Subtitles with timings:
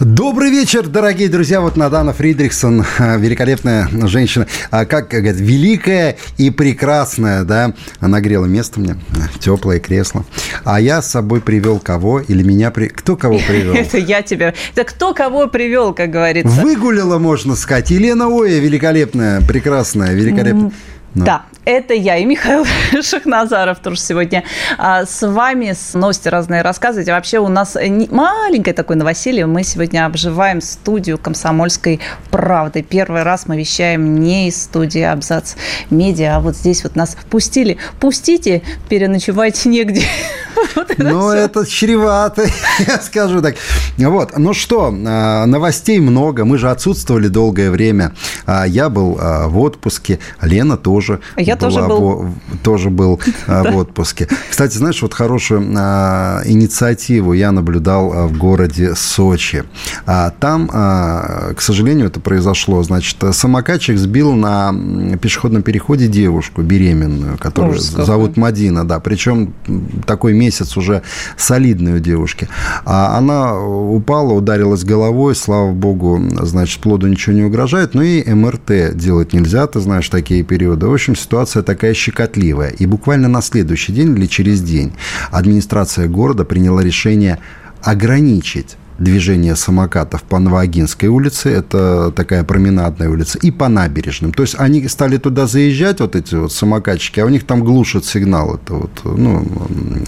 [0.00, 1.60] Добрый вечер, дорогие друзья.
[1.60, 2.86] Вот Надана Фридрихсон,
[3.18, 7.74] великолепная женщина, а как говорят, великая и прекрасная, да.
[7.98, 8.96] Она грела место мне,
[9.40, 10.24] теплое кресло.
[10.64, 12.20] А я с собой привел кого?
[12.20, 12.86] Или меня при...
[12.86, 13.74] Кто кого привел?
[13.74, 14.54] Это я тебя.
[14.74, 16.62] Это кто кого привел, как говорится.
[16.62, 17.90] Выгулила, можно сказать.
[17.90, 20.72] Елена Оя, великолепная, прекрасная, великолепная.
[21.14, 21.24] Ну.
[21.24, 22.64] Да, это я и Михаил
[23.02, 24.44] Шахназаров тоже сегодня
[24.78, 25.72] а, с вами.
[25.72, 27.08] С новости разные рассказывать.
[27.08, 29.46] И вообще у нас не, маленькое такое новоселье.
[29.46, 32.82] Мы сегодня обживаем студию «Комсомольской правды».
[32.82, 35.54] Первый раз мы вещаем не из студии «Абзац
[35.90, 37.78] Медиа», а вот здесь вот нас пустили.
[37.98, 40.02] Пустите, переночевайте негде.
[40.76, 42.44] Вот это ну, это чревато,
[42.86, 43.54] я скажу так.
[43.96, 46.44] Вот, ну что, а, новостей много.
[46.44, 48.12] Мы же отсутствовали долгое время.
[48.44, 50.99] А, я был а, в отпуске, Лена тоже.
[51.36, 52.22] Я тоже был.
[52.22, 54.28] В, тоже был в отпуске.
[54.50, 59.64] Кстати, знаешь, вот хорошую инициативу я наблюдал в городе Сочи.
[60.06, 62.82] Там, к сожалению, это произошло.
[62.82, 64.74] Значит, самокатчик сбил на
[65.20, 68.36] пешеходном переходе девушку беременную, которую Ужас зовут.
[68.36, 69.00] Мадина, да.
[69.00, 69.54] Причем
[70.06, 71.02] такой месяц уже
[71.36, 72.48] солидной у девушки.
[72.84, 78.94] А она упала, ударилась головой, слава богу, значит, плоду ничего не угрожает, но и МРТ
[78.94, 80.86] делать нельзя, ты знаешь, такие периоды.
[80.90, 82.70] В общем, ситуация такая щекотливая.
[82.70, 84.92] И буквально на следующий день или через день
[85.30, 87.38] администрация города приняла решение
[87.80, 94.32] ограничить движение самокатов по Новоагинской улице, это такая променадная улица, и по набережным.
[94.32, 98.04] То есть они стали туда заезжать, вот эти вот самокатчики, а у них там глушит
[98.04, 99.46] сигнал, это вот, ну,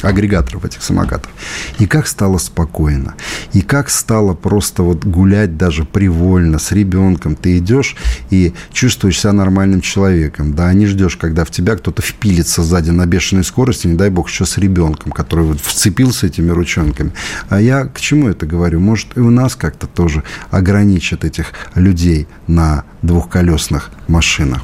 [0.02, 1.31] агрегаторов этих самокатов.
[1.78, 3.14] И как стало спокойно,
[3.52, 7.34] и как стало просто вот гулять даже привольно с ребенком.
[7.34, 7.97] Ты идешь
[8.31, 13.06] и чувствуешь себя нормальным человеком, да, не ждешь, когда в тебя кто-то впилится сзади на
[13.06, 17.12] бешеной скорости, не дай бог, еще с ребенком, который вот вцепился этими ручонками.
[17.48, 18.81] А я к чему это говорю?
[18.82, 24.62] Может, и у нас как-то тоже ограничат этих людей на двухколесных машинах.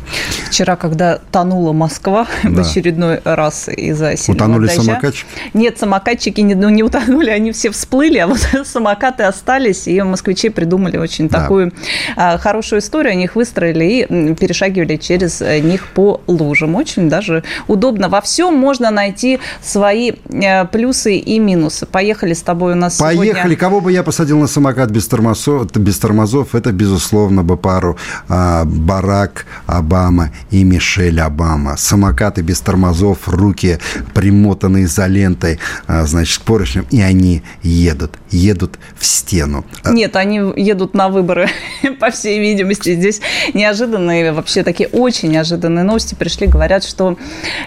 [0.49, 2.51] Вчера, когда тонула Москва да.
[2.51, 4.83] в очередной раз из-за сильного Утонули дождя.
[4.83, 5.27] самокатчики?
[5.55, 10.51] Нет, самокатчики не, ну, не утонули, они все всплыли, а вот самокаты остались, и москвичи
[10.51, 11.41] придумали очень да.
[11.41, 11.73] такую
[12.17, 16.75] а, хорошую историю, они их выстроили и перешагивали через э, них по лужам.
[16.75, 18.09] Очень даже удобно.
[18.09, 21.87] Во всем можно найти свои э, плюсы и минусы.
[21.87, 23.33] Поехали с тобой у нас Поехали.
[23.33, 23.57] Сегодня...
[23.57, 28.65] Кого бы я посадил на самокат без тормозов, без тормозов это, безусловно, бы пару а,
[28.65, 31.77] Барак Обама и Мишель Обама.
[31.77, 33.79] Самокаты без тормозов, руки
[34.15, 39.67] примотаны изолентой, а, значит, к поручням, и они едут, едут в стену.
[39.83, 41.51] А Нет, они едут на выборы,
[42.01, 42.95] по всей видимости.
[42.95, 43.21] Здесь
[43.53, 46.47] неожиданные, вообще такие очень неожиданные новости пришли.
[46.47, 47.19] Говорят, что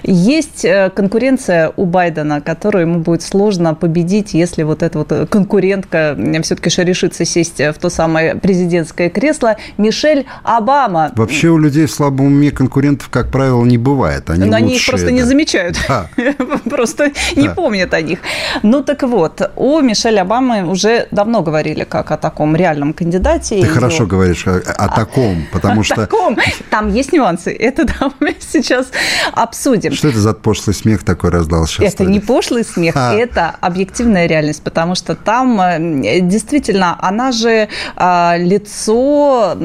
[0.01, 6.15] есть э, конкуренция у Байдена, которую ему будет сложно победить, если вот эта вот конкурентка
[6.43, 9.57] все-таки решится сесть в то самое президентское кресло.
[9.77, 11.11] Мишель Обама.
[11.15, 14.29] Вообще у людей в слабом уме конкурентов, как правило, не бывает.
[14.29, 15.11] Они, Но лучшие, они их просто да.
[15.11, 15.77] не замечают.
[15.87, 16.09] Да.
[16.69, 17.53] просто не да.
[17.53, 18.19] помнят о них.
[18.63, 23.61] Ну так вот, о Мишель Обамы уже давно говорили как о таком реальном кандидате.
[23.61, 25.95] Ты хорошо говоришь о, о таком, потому о что...
[25.95, 26.37] таком.
[26.69, 27.51] Там есть нюансы.
[27.59, 28.87] Это да, мы сейчас
[29.33, 29.93] обсудим.
[29.93, 31.93] Что это за пошлый смех такой раздал сейчас?
[31.93, 33.13] Это не пошлый смех, а.
[33.13, 39.55] это объективная реальность, потому что там э, действительно, она же а, лицо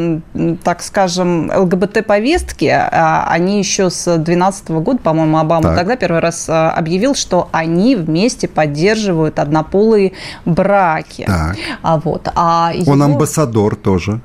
[0.63, 5.77] так скажем, ЛГБТ-повестки, а, они еще с 2012 года, по-моему, Обама так.
[5.77, 10.13] тогда первый раз а, объявил, что они вместе поддерживают однополые
[10.45, 11.25] браки.
[11.27, 11.57] Так.
[11.83, 12.29] А вот.
[12.35, 13.05] А Он его...
[13.05, 14.21] амбассадор тоже.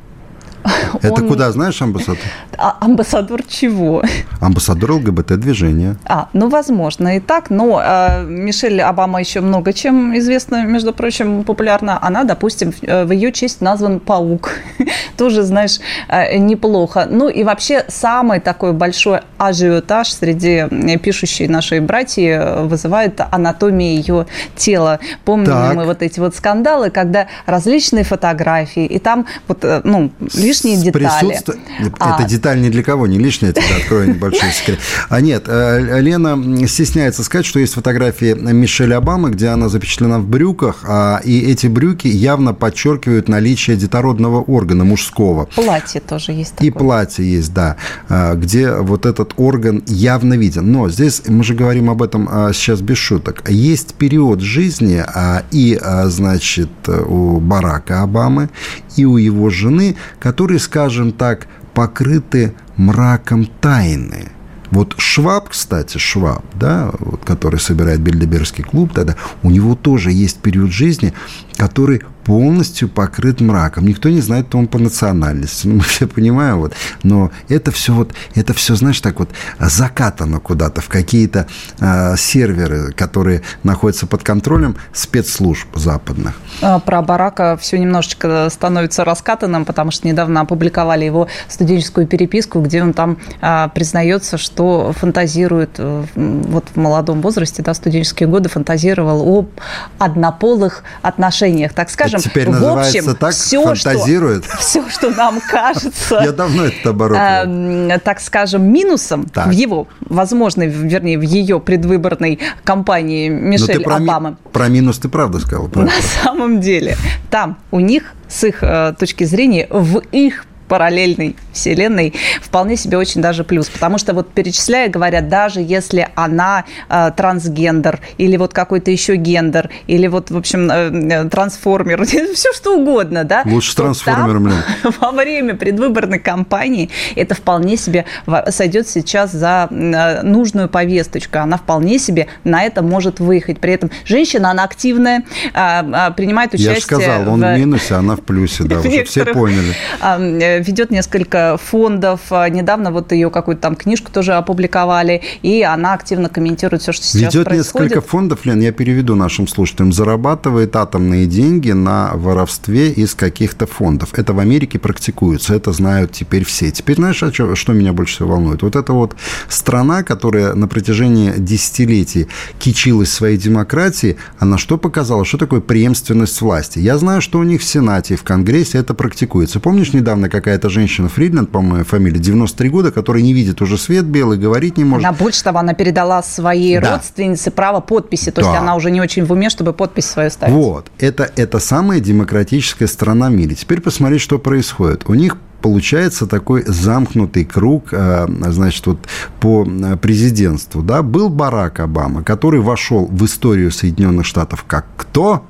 [1.01, 1.27] Это он...
[1.27, 2.17] куда, знаешь, амбассадор?
[2.57, 4.03] А, амбассадор чего?
[4.39, 5.97] Амбассадор ЛГБТ-движения.
[6.05, 7.49] А, ну, возможно, и так.
[7.49, 11.99] Но э, Мишель Обама еще много чем известна, между прочим, популярна.
[12.01, 14.51] Она, допустим, в, э, ее честь назван паук.
[15.17, 17.07] Тоже, знаешь, э, неплохо.
[17.09, 24.99] Ну, и вообще, самый такой большой ажиотаж среди пишущей нашей братьи вызывает анатомия ее тела.
[25.25, 25.75] Помним так.
[25.75, 30.11] мы вот эти вот скандалы, когда различные фотографии, и там вот, э, ну,
[30.51, 31.07] лишние детали.
[31.27, 31.55] Присутств...
[31.99, 32.19] А...
[32.19, 34.79] Это деталь ни для кого не лишняя, тебе открою небольшой секрет.
[35.09, 40.27] А нет, э, Лена стесняется сказать, что есть фотографии Мишель Обамы, где она запечатлена в
[40.27, 45.45] брюках, а, и эти брюки явно подчеркивают наличие детородного органа мужского.
[45.55, 46.67] Платье тоже есть такое.
[46.67, 47.77] И платье есть, да,
[48.09, 50.71] а, где вот этот орган явно виден.
[50.71, 53.49] Но здесь мы же говорим об этом а, сейчас без шуток.
[53.49, 55.03] Есть период жизни
[55.51, 58.49] и, значит, у Барака Обамы,
[58.97, 59.95] и у его жены,
[60.41, 61.45] которые, скажем так,
[61.75, 64.31] покрыты мраком тайны.
[64.71, 70.39] Вот Шваб, кстати, Шваб, да, вот, который собирает Бельдебергский клуб, тогда у него тоже есть
[70.39, 71.13] период жизни,
[71.57, 73.85] который полностью покрыт мраком.
[73.87, 75.67] Никто не знает, кто он по национальности.
[75.67, 76.73] Ну, мы все понимаем, вот.
[77.03, 79.29] Но это все вот, это все, знаешь, так вот
[79.59, 81.47] закатано куда-то в какие-то
[81.79, 86.33] э, серверы, которые находятся под контролем спецслужб западных.
[86.61, 92.83] А, про Барака все немножечко становится раскатанным, потому что недавно опубликовали его студенческую переписку, где
[92.83, 99.39] он там э, признается, что фантазирует э, вот в молодом возрасте, да, студенческие годы фантазировал
[99.39, 99.49] об
[99.97, 104.45] однополых отношениях, так скажем скажем, теперь в общем, так, все, фантазирует.
[104.45, 106.21] Что, все, что нам кажется...
[106.23, 107.17] Я давно этот оборот.
[107.17, 109.47] Э, так скажем, минусом так.
[109.47, 114.31] в его, возможно, вернее, в ее предвыборной кампании Мишель про Обамы.
[114.31, 115.67] Ми, про минус ты правда сказал.
[115.71, 115.91] Правда.
[115.91, 116.97] На самом деле,
[117.29, 123.21] там у них с их э, точки зрения, в их параллельной вселенной вполне себе очень
[123.21, 123.67] даже плюс.
[123.67, 129.69] Потому что вот перечисляя, говорят, даже если она э, трансгендер или вот какой-то еще гендер,
[129.87, 133.43] или вот, в общем, э, трансформер, все что угодно, да?
[133.45, 138.05] Лучше трансформером, там, Во время предвыборной кампании это вполне себе
[138.47, 141.39] сойдет сейчас за э, нужную повесточку.
[141.39, 143.59] Она вполне себе на это может выехать.
[143.59, 146.75] При этом женщина, она активная, э, э, принимает участие...
[146.75, 147.55] Я же сказал, он в...
[147.55, 152.21] в минусе, она в плюсе, да, уже все поняли э, ведет несколько фондов.
[152.31, 157.05] А, недавно вот ее какую-то там книжку тоже опубликовали, и она активно комментирует все, что
[157.05, 157.89] сейчас ведет происходит.
[157.91, 164.13] несколько фондов, Лен, я переведу нашим слушателям, зарабатывает атомные деньги на воровстве из каких-то фондов.
[164.17, 166.71] Это в Америке практикуется, это знают теперь все.
[166.71, 168.61] Теперь знаешь, что, что меня больше всего волнует?
[168.61, 169.15] Вот это вот
[169.49, 172.27] страна, которая на протяжении десятилетий
[172.59, 175.25] кичилась своей демократией, она что показала?
[175.25, 176.79] Что такое преемственность власти?
[176.79, 179.59] Я знаю, что у них в Сенате и в Конгрессе это практикуется.
[179.59, 184.03] Помнишь недавно какая какая-то женщина, Фридленд, по-моему, фамилия, 93 года, которая не видит уже свет
[184.03, 185.07] белый, говорить не может.
[185.07, 186.95] Она больше того, она передала своей да.
[186.95, 188.47] родственнице право подписи, то да.
[188.47, 190.53] есть она уже не очень в уме, чтобы подпись свою ставить.
[190.53, 193.55] Вот, это, это самая демократическая страна в мире.
[193.55, 195.03] Теперь посмотри, что происходит.
[195.07, 198.97] У них получается такой замкнутый круг, э, значит, вот
[199.39, 199.65] по
[200.01, 205.45] президентству, да, был Барак Обама, который вошел в историю Соединенных Штатов как кто?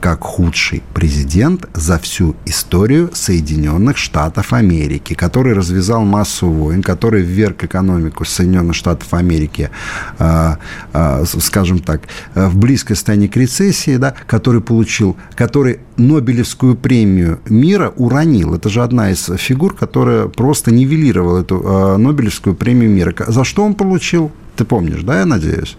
[0.00, 7.64] Как худший президент за всю историю Соединенных Штатов Америки, который развязал массу войн, который вверг
[7.64, 9.70] экономику Соединенных Штатов Америки,
[10.18, 10.56] э,
[10.92, 12.02] э, скажем так,
[12.34, 18.54] в близкое состояние к рецессии, да, который получил, который Нобелевскую премию мира уронил.
[18.54, 23.14] Это же одна из фигур, которая просто нивелировала эту э, Нобелевскую премию мира.
[23.28, 24.32] За что он получил?
[24.56, 25.76] Ты помнишь, да, я надеюсь?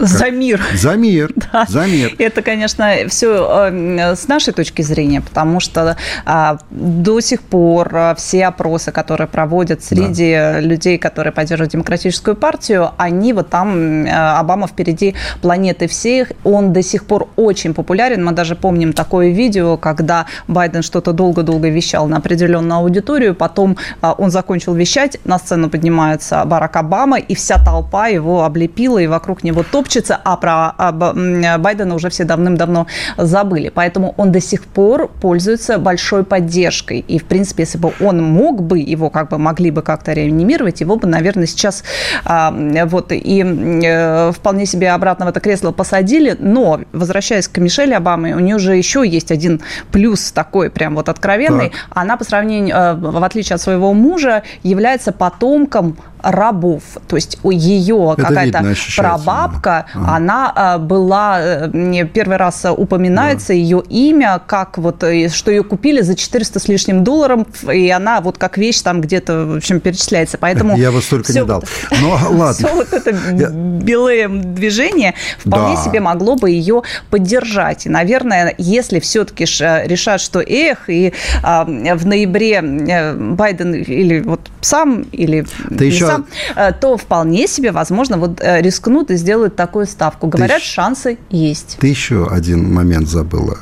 [0.00, 0.62] За мир.
[0.74, 1.32] За мир.
[1.52, 1.66] Да.
[1.68, 2.14] За мир.
[2.18, 8.14] Это, конечно, все э, с нашей точки зрения, потому что а, до сих пор а,
[8.14, 10.60] все опросы, которые проводят среди да.
[10.60, 16.82] людей, которые поддерживают демократическую партию, они вот там, э, Обама впереди планеты всех, он до
[16.82, 18.24] сих пор очень популярен.
[18.24, 24.12] Мы даже помним такое видео, когда Байден что-то долго-долго вещал на определенную аудиторию, потом а,
[24.12, 29.42] он закончил вещать, на сцену поднимается Барак Обама, и вся толпа его облепила, и вокруг
[29.42, 33.70] него топ топчется, а про Байдена уже все давным-давно забыли.
[33.74, 37.00] Поэтому он до сих пор пользуется большой поддержкой.
[37.00, 40.80] И, в принципе, если бы он мог бы, его как бы могли бы как-то реанимировать,
[40.80, 41.82] его бы, наверное, сейчас
[42.24, 42.54] а,
[42.86, 46.36] вот и э, вполне себе обратно в это кресло посадили.
[46.38, 51.08] Но, возвращаясь к Мишеле Обаме, у нее же еще есть один плюс такой прям вот
[51.08, 51.70] откровенный.
[51.70, 51.78] Так.
[51.90, 56.82] Она по сравнению, э, в отличие от своего мужа, является потомком рабов.
[57.08, 60.16] То есть у ее какая-то прабабка, ага.
[60.16, 63.54] она а, была, э, первый раз упоминается да.
[63.54, 68.20] ее имя, как вот, э, что ее купили за 400 с лишним долларов, и она
[68.20, 70.38] вот как вещь там где-то, в общем, перечисляется.
[70.38, 71.62] Поэтому Я бы столько не дал.
[72.00, 72.52] Но ладно.
[72.52, 75.82] Все вот это белое движение вполне да.
[75.82, 77.86] себе могло бы ее поддержать.
[77.86, 84.40] И, наверное, если все-таки решат, что эх, и а, в ноябре э, Байден или вот
[84.60, 85.46] сам, или
[85.76, 90.26] Ты еще сам, э, то вполне себе, возможно, вот э, рискнут и сделают такую ставку.
[90.26, 91.76] Говорят, ты шансы есть.
[91.80, 93.58] Ты еще один момент забыла.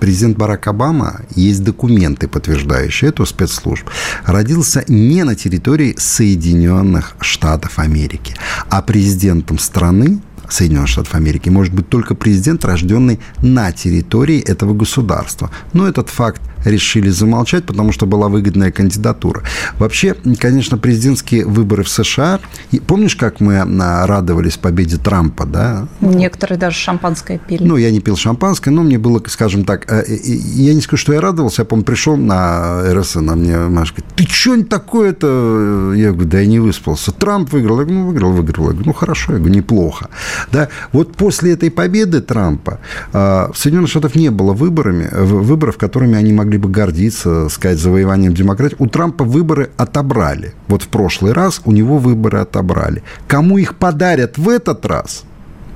[0.00, 3.86] президент Барак Обама, есть документы, подтверждающие эту спецслужб,
[4.24, 8.34] родился не на территории Соединенных Штатов Америки,
[8.70, 15.50] а президентом страны Соединенных Штатов Америки может быть только президент, рожденный на территории этого государства.
[15.74, 19.42] Но этот факт решили замолчать, потому что была выгодная кандидатура.
[19.78, 22.40] Вообще, конечно, президентские выборы в США...
[22.86, 25.88] Помнишь, как мы а, радовались победе Трампа, да?
[26.00, 27.62] Некоторые даже шампанское пили.
[27.64, 29.90] Ну, я не пил шампанское, но мне было, скажем так...
[29.90, 31.62] Э, я не скажу, что я радовался.
[31.62, 35.92] Я, помню, пришел на РСН, а мне Маша говорит, ты что такое-то?
[35.94, 37.12] Я говорю, да я не выспался.
[37.12, 37.80] Трамп выиграл.
[37.80, 38.64] Я говорю, ну, выиграл, выиграл.
[38.66, 39.32] Я говорю, ну, хорошо.
[39.32, 40.08] Я говорю, неплохо.
[40.50, 40.68] Да?
[40.92, 42.80] Вот после этой победы Трампа
[43.12, 47.78] а, в Соединенных Штатах не было выборами, выборов, которыми они могли могли бы гордиться, сказать,
[47.78, 48.76] завоеванием демократии.
[48.78, 50.52] У Трампа выборы отобрали.
[50.68, 53.02] Вот в прошлый раз у него выборы отобрали.
[53.26, 55.24] Кому их подарят в этот раз–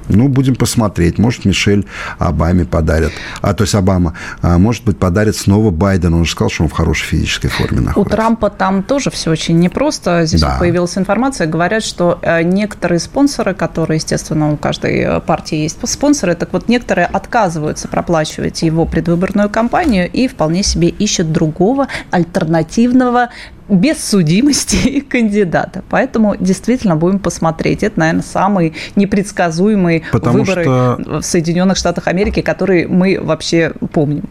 [0.08, 1.18] ну, будем посмотреть.
[1.18, 1.86] Может, Мишель
[2.18, 3.12] Обаме подарят.
[3.42, 4.14] А, то есть Обама.
[4.42, 6.14] А, может быть, подарит снова Байден.
[6.14, 8.00] Он же сказал, что он в хорошей физической форме находится.
[8.00, 10.24] У Трампа там тоже все очень непросто.
[10.24, 10.56] Здесь да.
[10.58, 11.46] появилась информация.
[11.46, 16.68] Говорят, что э, некоторые спонсоры, которые, естественно, у каждой э, партии есть спонсоры, так вот,
[16.68, 23.30] некоторые отказываются проплачивать его предвыборную кампанию и вполне себе ищут другого альтернативного
[23.68, 25.82] без судимости кандидата.
[25.88, 27.82] Поэтому действительно будем посмотреть.
[27.82, 31.20] Это, наверное, самые непредсказуемые Потому выборы что...
[31.20, 34.24] в Соединенных Штатах Америки, которые мы вообще помним.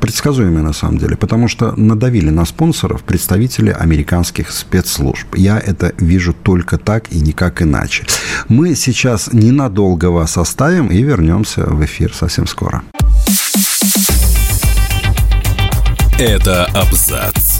[0.00, 5.34] Предсказуемые на самом деле, потому что надавили на спонсоров представители американских спецслужб.
[5.34, 8.04] Я это вижу только так и никак иначе.
[8.48, 12.82] Мы сейчас ненадолго вас оставим и вернемся в эфир совсем скоро.
[16.18, 17.59] Это абзац.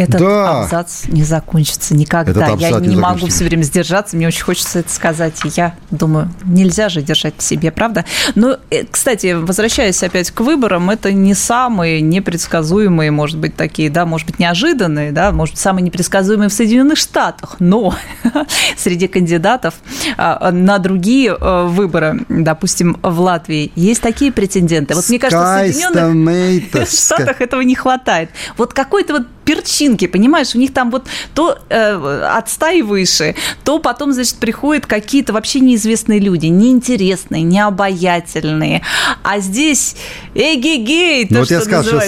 [0.00, 0.62] Этот да.
[0.62, 2.48] абзац не закончится никогда.
[2.58, 5.44] Я не, не могу все время сдержаться, мне очень хочется это сказать.
[5.44, 8.06] И я думаю, нельзя же держать в себе, правда?
[8.34, 14.06] Но, э, кстати, возвращаясь опять к выборам, это не самые непредсказуемые, может быть, такие, да,
[14.06, 17.56] может быть, неожиданные, да, может быть, самые непредсказуемые в Соединенных Штатах.
[17.58, 17.94] Но
[18.76, 19.74] среди кандидатов
[20.16, 24.94] а, на другие э, выборы, допустим, в Латвии, есть такие претенденты.
[24.94, 28.30] Вот мне кажется, в Соединенных Штатах этого не хватает.
[28.56, 33.80] Вот какой-то вот перчинки, понимаешь, у них там вот то э, от стаи выше, то
[33.80, 38.82] потом, значит, приходят какие-то вообще неизвестные люди, неинтересные, необаятельные.
[39.24, 39.96] А здесь
[40.34, 42.00] эгегей, то, ну, вот что я скажу,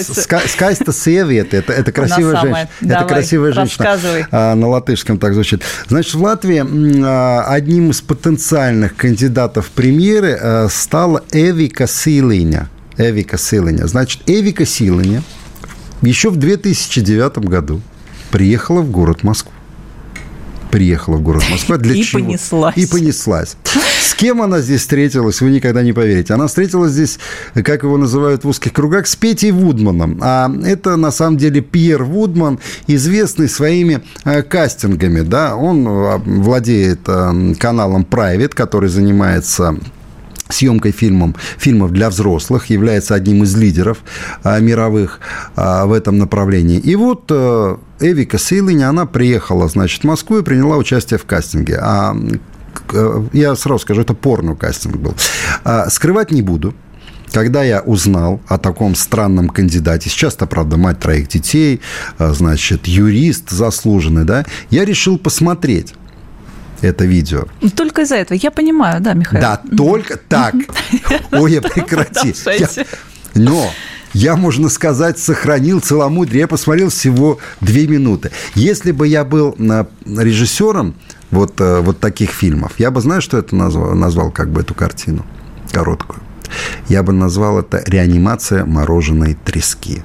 [0.47, 2.69] Скайста Севет, это, это красивая женщина.
[2.81, 3.97] Это красивая женщина.
[4.31, 5.63] А, на латышском так звучит.
[5.89, 6.63] Значит, в Латвии
[7.05, 12.69] а, одним из потенциальных кандидатов в премьеры а, стала Эвика Силиня.
[12.97, 13.85] Эвика Силиня.
[13.87, 15.23] Значит, Эвика Силиня–
[16.09, 17.81] еще в 2009 году
[18.31, 19.51] приехала в город Москву.
[20.71, 21.77] Приехала в город Москва.
[21.77, 22.23] Для и чего?
[22.23, 22.77] понеслась.
[22.77, 23.57] И понеслась.
[24.01, 26.33] С кем она здесь встретилась, вы никогда не поверите.
[26.33, 27.19] Она встретилась здесь,
[27.53, 30.17] как его называют в узких кругах, с Петей Вудманом.
[30.21, 35.21] А это, на самом деле, Пьер Вудман, известный своими э, кастингами.
[35.21, 35.55] Да?
[35.55, 39.77] Он э, владеет э, каналом Private, который занимается
[40.49, 43.99] съемкой фильмов, фильмов для взрослых, является одним из лидеров
[44.43, 45.19] а, мировых
[45.55, 46.79] а, в этом направлении.
[46.79, 51.79] И вот а, Эвика Силыня, она приехала, значит, в Москву и приняла участие в кастинге.
[51.81, 52.15] А,
[53.31, 55.15] я сразу скажу, это порно-кастинг был.
[55.63, 56.73] А, скрывать не буду.
[57.31, 61.81] Когда я узнал о таком странном кандидате, сейчас-то, правда, мать троих детей,
[62.19, 65.95] значит, юрист заслуженный, да, я решил посмотреть
[66.83, 67.45] это видео.
[67.75, 68.37] Только из-за этого.
[68.37, 69.41] Я понимаю, да, Михаил?
[69.41, 70.53] Да, только так.
[71.31, 72.33] Ой, прекрати.
[73.35, 73.69] Но
[74.13, 76.41] я, можно сказать, сохранил целомудрие.
[76.41, 78.31] Я посмотрел всего две минуты.
[78.53, 79.55] Если бы я был
[80.05, 80.95] режиссером
[81.31, 84.75] вот, э, вот таких фильмов, я бы, знаешь, что это назвал, назвал как бы эту
[84.75, 85.25] картину
[85.71, 86.21] короткую?
[86.87, 90.03] Я бы назвал это «Реанимация мороженой трески».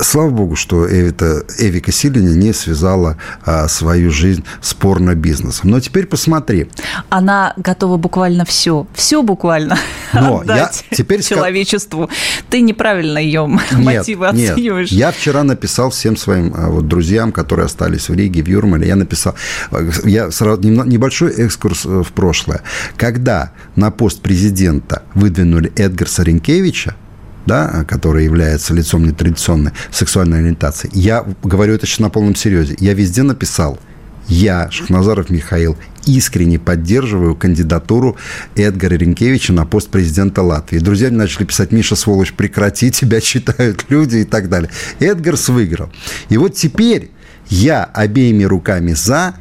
[0.00, 5.70] Слава богу, что Эвита, Эвика Силина не связала а, свою жизнь с порно-бизнесом.
[5.70, 6.68] Но теперь посмотри.
[7.08, 9.76] Она готова буквально все, все буквально
[10.12, 12.08] Но отдать я теперь человечеству.
[12.48, 14.92] Ты неправильно ее нет, мотивы оцениваешь.
[14.92, 15.00] Нет.
[15.00, 18.96] Я вчера написал всем своим а, вот, друзьям, которые остались в Риге, в Юрмале, я
[18.96, 19.34] написал,
[20.04, 22.62] я сразу небольшой экскурс э, в прошлое.
[22.96, 26.94] Когда на пост президента выдвинули Эдгарса Ренкевича,
[27.48, 30.88] да, который является лицом нетрадиционной сексуальной ориентации.
[30.92, 32.76] Я говорю это сейчас на полном серьезе.
[32.78, 33.80] Я везде написал,
[34.28, 35.76] я, Шахназаров Михаил,
[36.06, 38.16] искренне поддерживаю кандидатуру
[38.54, 40.78] Эдгара Ренкевича на пост президента Латвии.
[40.78, 44.70] Друзья начали писать, Миша, сволочь, прекрати, тебя читают люди и так далее.
[45.00, 45.90] Эдгарс выиграл.
[46.28, 47.10] И вот теперь
[47.48, 49.34] я обеими руками за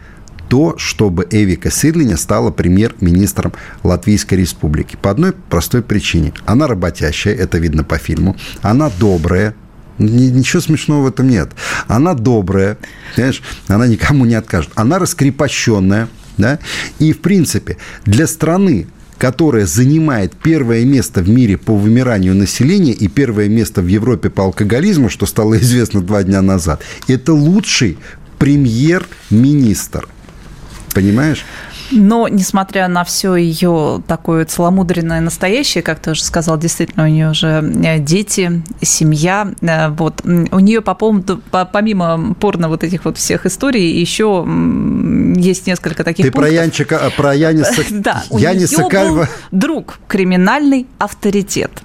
[0.50, 4.98] то, чтобы Эвика Сирлиня стала премьер-министром Латвийской Республики.
[5.02, 6.34] По одной простой причине.
[6.46, 8.36] Она работящая, это видно по фильму.
[8.62, 9.56] Она добрая,
[10.00, 11.50] Ничего смешного в этом нет.
[11.88, 12.78] Она добрая,
[13.16, 14.72] понимаешь, она никому не откажет.
[14.76, 16.60] Она раскрепощенная, да,
[17.00, 18.86] и, в принципе, для страны,
[19.18, 24.44] которая занимает первое место в мире по вымиранию населения и первое место в Европе по
[24.44, 27.98] алкоголизму, что стало известно два дня назад, это лучший
[28.38, 30.08] премьер-министр.
[30.98, 31.46] Понимаешь?
[31.92, 37.30] Но, несмотря на все ее такое целомудренное настоящее, как ты уже сказал, действительно, у нее
[37.30, 39.48] уже э, дети, семья.
[39.62, 40.24] Э, вот.
[40.26, 41.40] У нее по поводу,
[41.72, 44.44] помимо порно вот этих вот всех историй, еще
[45.40, 46.52] есть несколько таких Ты пунктов.
[46.52, 49.30] про Янчика, а про Яниса, да, Яниса Кальва.
[49.52, 51.84] друг, криминальный авторитет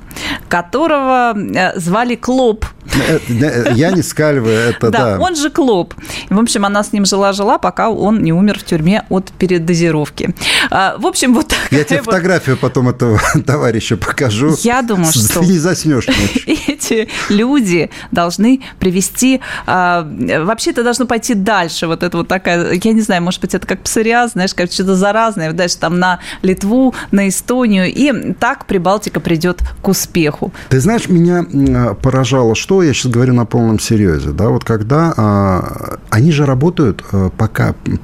[0.49, 2.66] которого э, звали Клоп.
[2.95, 5.17] Э, э, я не скальваю, это да.
[5.17, 5.95] Да, он же Клоп.
[6.29, 10.35] В общем, она с ним жила-жила, пока он не умер в тюрьме от передозировки.
[10.71, 14.55] А, в общем, вот такая Я тебе фотографию потом этого товарища покажу.
[14.61, 15.41] Я думаю, что...
[15.41, 16.07] Ты не заснешь.
[16.47, 19.41] Эти люди должны привести...
[19.67, 20.07] А,
[20.41, 21.87] вообще это должно пойти дальше.
[21.87, 22.73] Вот это вот такая...
[22.73, 25.53] Я не знаю, может быть, это как псориаз, знаешь, как что-то заразное.
[25.53, 27.87] Дальше там на Литву, на Эстонию.
[27.87, 30.53] И так Прибалтика придет к успеху.
[30.69, 35.99] Ты знаешь, меня поражало, что я сейчас говорю на полном серьезе, да, вот когда а,
[36.11, 37.49] они же работают а, по,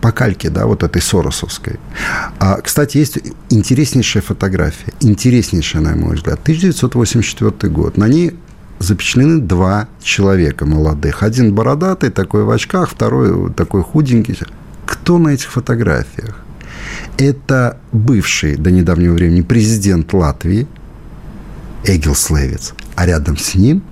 [0.01, 1.79] по кальке, да, вот этой Соросовской.
[2.39, 3.19] А, кстати, есть
[3.51, 7.97] интереснейшая фотография, интереснейшая, на мой взгляд, 1984 год.
[7.97, 8.35] На ней
[8.79, 11.23] запечатлены два человека молодых.
[11.23, 14.39] Один бородатый, такой в очках, второй такой худенький.
[14.87, 16.37] Кто на этих фотографиях?
[17.17, 20.67] Это бывший до недавнего времени президент Латвии,
[21.85, 23.83] Эгил Слевец, а рядом с ним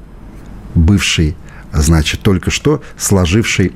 [0.76, 1.36] бывший,
[1.72, 3.72] значит, только что сложивший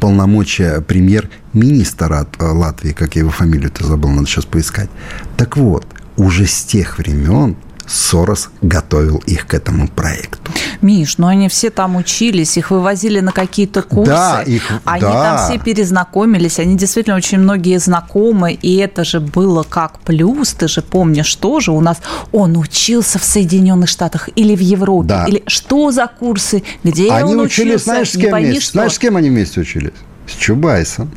[0.00, 4.90] полномочия премьер-министра от э, Латвии, как я его фамилию-то забыл, надо сейчас поискать.
[5.36, 5.86] Так вот,
[6.16, 7.56] уже с тех времен
[7.90, 10.38] Сорос готовил их к этому проекту.
[10.80, 14.12] Миш, ну они все там учились, их вывозили на какие-то курсы.
[14.12, 15.36] Да, их, они да.
[15.36, 20.68] там все перезнакомились, они действительно очень многие знакомы, и это же было как плюс, ты
[20.68, 21.98] же помнишь тоже, у нас
[22.30, 25.24] он учился в Соединенных Штатах или в Европе, да.
[25.26, 28.70] или что за курсы, где они он учились, учился, знаешь, с кем вместе?
[28.70, 29.94] Знаешь, с кем они вместе учились?
[30.28, 31.10] С Чубайсом.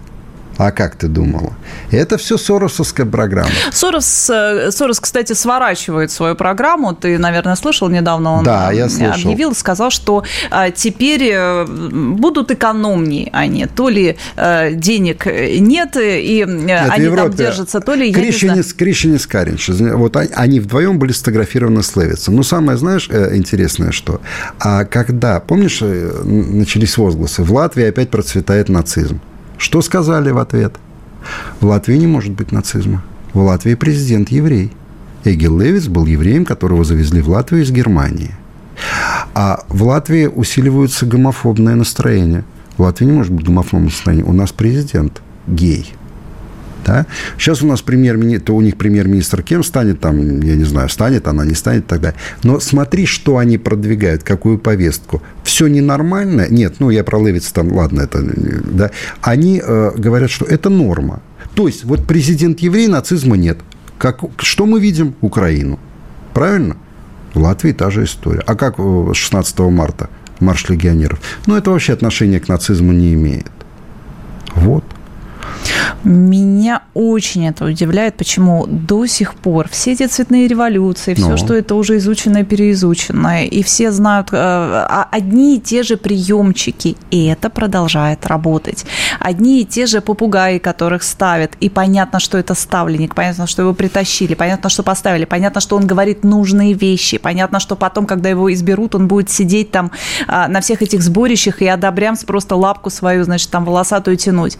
[0.58, 1.54] А как ты думала?
[1.92, 3.50] Это все Соросовская программа.
[3.72, 6.94] Сорос, э, Сорос, кстати, сворачивает свою программу.
[6.94, 9.32] Ты, наверное, слышал недавно, он да, я слышал.
[9.32, 13.66] объявил, сказал, что а, теперь э, будут экономнее они.
[13.66, 18.13] То ли э, денег нет, и нет, они там держатся, то ли...
[18.13, 19.70] Кришинис, Кришинис Каринч.
[19.70, 22.36] Вот они вдвоем были сфотографированы с Левицем.
[22.36, 24.22] Но самое, знаешь, интересное, что...
[24.60, 29.20] А когда, помнишь, начались возгласы, в Латвии опять процветает нацизм.
[29.58, 30.76] Что сказали в ответ?
[31.60, 33.04] В Латвии не может быть нацизма.
[33.34, 34.72] В Латвии президент еврей.
[35.24, 38.32] Эгил Левиц был евреем, которого завезли в Латвию из Германии.
[39.34, 42.44] А в Латвии усиливаются гомофобное настроение.
[42.78, 44.26] В Латвии не может быть гомофобное настроение.
[44.26, 45.94] У нас президент гей.
[46.86, 47.06] Да?
[47.38, 51.46] Сейчас у нас премьер-министр, у них премьер-министр кем станет, там, я не знаю, станет она,
[51.46, 52.15] не станет далее.
[52.43, 55.22] Но смотри, что они продвигают, какую повестку.
[55.43, 56.48] Все ненормально?
[56.50, 58.91] Нет, ну, я про Левица там, ладно, это, да.
[59.22, 61.22] Они э, говорят, что это норма.
[61.56, 63.60] То есть, вот президент еврей, нацизма нет.
[63.98, 65.15] Как, что мы видим?
[65.22, 65.80] Украину.
[66.34, 66.78] Правильно?
[67.34, 68.43] В Латвии та же история.
[68.46, 71.19] А как 16 марта марш легионеров?
[71.46, 73.52] Ну, это вообще отношения к нацизму не имеет.
[74.56, 74.84] Вот.
[76.04, 81.30] Меня очень это удивляет, почему до сих пор все эти цветные революции, все.
[81.30, 81.38] Ну.
[81.38, 86.98] что это уже изученное, переизученное, и все знают э, а одни и те же приемчики,
[87.10, 88.86] и это продолжает работать.
[89.20, 93.74] Одни и те же попугаи, которых ставят, и понятно, что это ставленник, понятно, что его
[93.74, 98.52] притащили, понятно, что поставили, понятно, что он говорит нужные вещи, понятно, что потом, когда его
[98.52, 99.92] изберут, он будет сидеть там
[100.28, 104.58] а, на всех этих сборищах и одобрямс просто лапку свою, значит, там волосатую тянуть.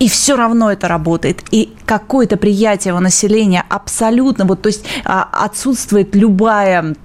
[0.00, 1.44] И все равно это работает.
[1.52, 6.96] И какое-то приятие у населения абсолютно, вот, то есть а, отсутствует любая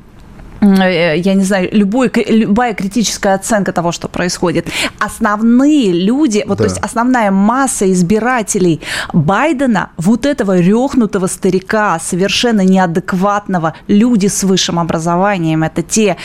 [0.62, 4.68] я не знаю, любой, любая критическая оценка того, что происходит.
[5.00, 6.64] Основные люди, вот, да.
[6.64, 8.82] то есть основная масса избирателей
[9.14, 16.18] Байдена, вот этого рехнутого старика, совершенно неадекватного, люди с высшим образованием, это те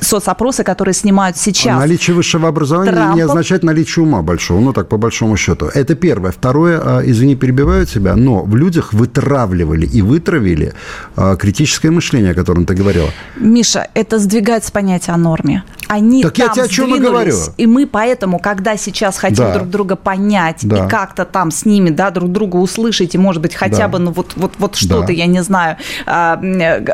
[0.00, 1.76] соцопросы, которые снимают сейчас.
[1.76, 3.16] А наличие высшего образования Трампом.
[3.16, 5.66] не означает наличие ума большого, ну так по большому счету.
[5.66, 6.30] Это первое.
[6.30, 10.74] Второе, а, извини, перебиваю тебя, но в людях вытравливали и вытравили
[11.16, 13.08] а, критическое мышление, о котором ты говорила.
[13.36, 15.62] Миша, это сдвигает с понятия о норме.
[15.90, 17.34] они так там я тебе о чем и говорю.
[17.56, 19.54] И мы поэтому, когда сейчас хотим Да.
[19.54, 20.84] друг друга понять Да.
[20.84, 23.88] и как-то там с ними, да, друг друга услышать, и, может быть, хотя Да.
[23.88, 25.12] бы, ну, вот, вот, вот что-то, Да.
[25.14, 26.36] я не знаю, а,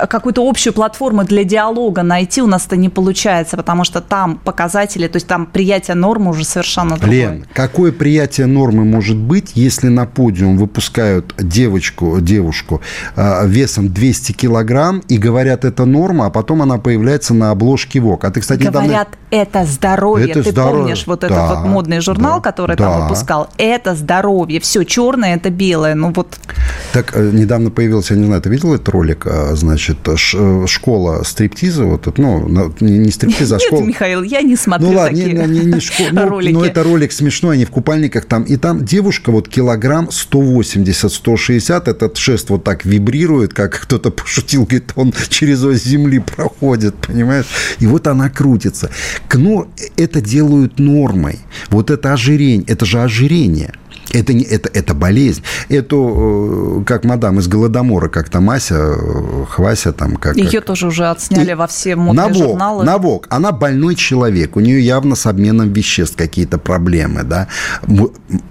[0.07, 5.09] какую-то общую платформу для диалога найти у нас это не получается, потому что там показатели,
[5.09, 7.11] то есть там приятие нормы уже совершенно другое.
[7.11, 12.81] Лен, какое приятие нормы может быть, если на подиум выпускают девочку, девушку
[13.17, 18.25] э, весом 200 килограмм и говорят, это норма, а потом она появляется на обложке ВОК.
[18.25, 18.89] А ты, кстати, недавно...
[18.89, 20.31] Говорят, это здоровье.
[20.31, 20.81] Это Ты здоровье.
[20.81, 22.85] помнишь вот Да, этот вот модный журнал, да, который да.
[22.85, 23.51] там выпускал?
[23.59, 24.61] Это здоровье.
[24.61, 25.95] Все черное, это белое.
[25.95, 26.39] Ну вот
[26.93, 30.17] Так э, недавно появился, я не знаю, ты видел этот ролик, э, значит, э,
[30.67, 33.83] школа стриптиза, вот, это, ну, не, стриптиза, а Нет, школа...
[33.83, 36.53] Михаил, я не смотрю Ну ладно, такие не, не, не шко- ну, ролики.
[36.53, 38.45] ну, это ролик смешной, они в купальниках там.
[38.45, 44.93] И там девушка вот килограмм 180-160, этот шест вот так вибрирует, как кто-то пошутил, говорит,
[44.97, 46.55] он через ось земли проходит,
[47.07, 47.47] понимаешь?
[47.81, 48.91] И вот она крутится.
[49.29, 51.39] К нор- Это делают нормой.
[51.71, 53.73] Вот это ожирение, это же ожирение.
[54.13, 55.43] Это, не, это, это болезнь.
[55.69, 60.37] Эту, э, как мадам из Голодомора, как там Ася, э, Хвася, там, как...
[60.37, 62.85] Ее как- тоже уже отсняли и во все модные на журналы.
[62.85, 63.27] На бок.
[63.31, 64.57] Она больной человек.
[64.57, 67.23] У нее явно с обменом веществ какие-то проблемы.
[67.23, 67.49] Да?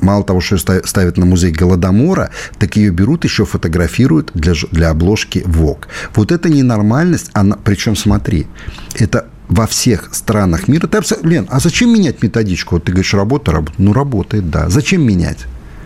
[0.01, 4.53] Мало того, что ее ста- ставят на музей Голодомора, так ее берут, еще фотографируют для,
[4.71, 5.87] для обложки ВОК.
[6.15, 7.29] Вот это ненормальность.
[7.33, 8.47] Она, причем, смотри,
[8.95, 10.87] это во всех странах мира.
[10.87, 12.75] Ты абсо- Лен, а зачем менять методичку?
[12.75, 13.75] Вот ты говоришь, работа, работа.
[13.77, 14.69] Ну, работает, да.
[14.69, 15.45] Зачем менять,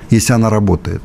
[0.10, 1.02] если она работает?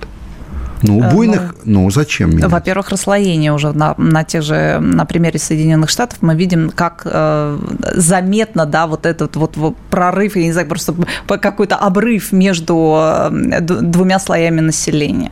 [0.82, 2.50] Ну, у Э, буйных, ну, зачем менять?
[2.50, 7.58] Во-первых, расслоение уже на, на тех же, на примере Соединенных Штатов мы видим, как э,
[7.94, 10.94] заметно, да, вот этот вот, вот прорыв, я не знаю, просто
[11.26, 15.30] какой-то обрыв между э, двумя слоями населения.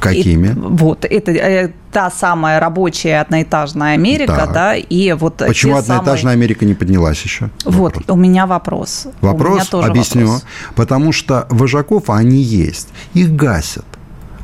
[0.00, 0.48] Какими?
[0.48, 4.52] И вот, это э, та самая рабочая одноэтажная Америка, Так.
[4.52, 6.34] да, и вот Почему одноэтажная самые...
[6.34, 7.50] Америка не поднялась еще?
[7.64, 9.06] Вот, у меня вопрос.
[9.06, 10.26] У меня Вопрос, тоже объясню.
[10.26, 10.44] вопрос.
[10.74, 13.84] Потому что вожаков, а они есть, их гасят.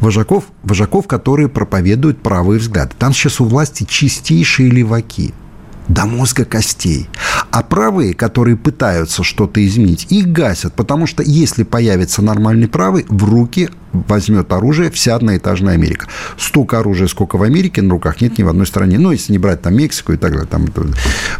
[0.04, 2.92] Вожаков, вожаков, которые проповедуют правые взгляды.
[2.98, 5.32] Там сейчас у власти чистейшие леваки
[5.88, 7.08] до мозга костей.
[7.50, 13.24] А правые, которые пытаются что-то изменить, их гасят, потому что если появится нормальный правый, в
[13.24, 16.06] руки возьмет оружие вся одноэтажная Америка.
[16.36, 18.98] Столько оружия, сколько в Америке на руках, нет ни в одной стране.
[18.98, 20.86] Ну, если не брать там Мексику и так далее, там это,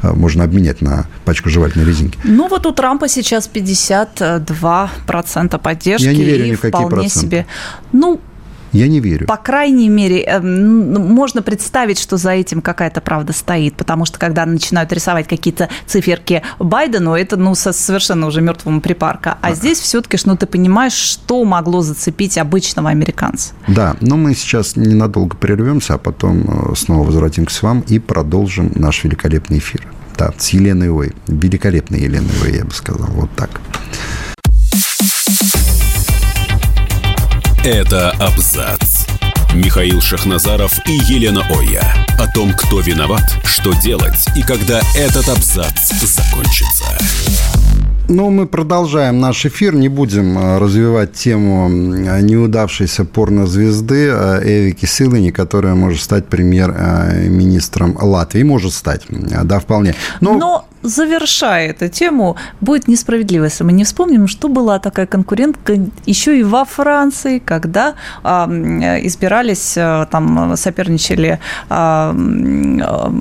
[0.02, 2.18] э, можно обменять на пачку жевательной резинки.
[2.24, 6.06] Ну вот у Трампа сейчас 52% поддержки.
[6.06, 7.20] Я не верю ни в какие вполне проценты.
[7.20, 7.46] себе.
[7.92, 8.20] Ну,
[8.74, 9.26] Я не верю.
[9.26, 14.18] по крайней мере, эм, ну, можно представить, что за этим какая-то правда стоит, потому что
[14.18, 19.38] когда начинают рисовать какие-то циферки Байдену, это ну со совершенно уже мертвому припарка.
[19.40, 23.54] А здесь все-таки, ну ты понимаешь, что могло зацепить обычного американца.
[23.68, 28.72] Да, но мы сейчас ненадолго прервемся, а потом э, снова возвратимся к вам и продолжим
[28.74, 29.86] наш великолепный эфир.
[30.18, 31.12] Да, с Еленой Ой.
[31.26, 33.08] Великолепной Еленой Ой, я бы сказал.
[33.12, 33.60] Вот так.
[37.64, 39.06] Это абзац.
[39.54, 41.82] Михаил Шахназаров и Елена Оя.
[42.18, 46.84] О том, кто виноват, что делать и когда этот абзац закончится.
[48.06, 49.74] Ну, мы продолжаем наш эфир.
[49.74, 58.42] Не будем э, развивать тему неудавшейся порнозвезды э, Эвики Силани, которая может стать премьер-министром Латвии.
[58.42, 59.94] Может стать, э, да, вполне.
[60.20, 65.78] Но, Но завершая эту тему, будет несправедливо, если мы не вспомним, что была такая конкурентка
[66.06, 68.46] еще и во Франции, когда а,
[69.02, 73.12] избирались, а, там соперничали а, а,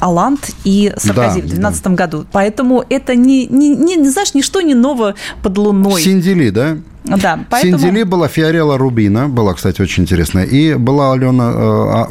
[0.00, 2.26] Аланд и Саркози Да, в 2012 году.
[2.32, 6.02] Поэтому это не, не, не, знаешь, ничто не ново под луной.
[6.02, 6.78] Синдили, да?
[7.16, 7.78] Да, поэтому...
[7.78, 10.44] Синдили была Фиорелла Рубина, была, кстати, очень интересная.
[10.44, 11.54] И была Алена, э,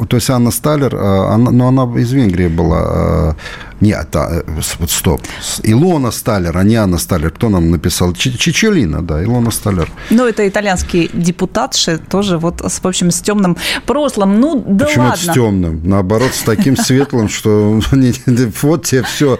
[0.02, 0.98] а, то есть Анна Сталер, э,
[1.34, 3.34] она- но она из Венгрии была.
[3.34, 3.34] э,
[3.80, 4.42] Нет, а,
[4.88, 5.20] стоп.
[5.62, 7.30] Илона Сталер, а не Анна Сталер.
[7.30, 8.12] Кто нам написал?
[8.12, 9.88] Чи- Чичелина, да, Илона Сталер.
[10.10, 13.56] Ну, это итальянский депутатши, тоже вот, с, в общем, с темным
[13.86, 14.40] прошлым.
[14.40, 15.20] Ну, да Почему ладно.
[15.22, 15.80] это с темным?
[15.84, 17.80] Наоборот, с таким светлым, что
[18.62, 19.38] вот тебе все,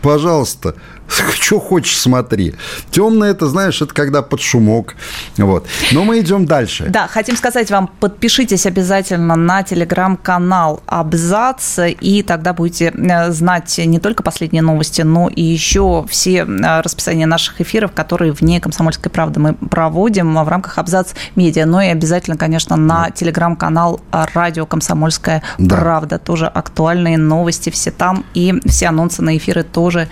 [0.00, 0.74] пожалуйста.
[1.40, 2.54] Что хочешь, смотри.
[2.90, 4.94] Темное, это, знаешь, это когда под шумок.
[5.36, 5.66] Вот.
[5.92, 6.86] Но мы идем дальше.
[6.88, 13.98] Да, хотим сказать вам, подпишитесь обязательно на телеграм-канал Абзац, и тогда будете э, знать не
[13.98, 19.40] только последние новости, но и еще все э, расписания наших эфиров, которые вне «Комсомольской правды»
[19.40, 21.66] мы проводим в рамках Абзац Медиа.
[21.66, 25.76] Но и обязательно, конечно, на телеграм-канал радио «Комсомольская Да.
[25.76, 26.18] правда».
[26.18, 30.08] Тоже актуальные новости все там, и все анонсы на эфиры тоже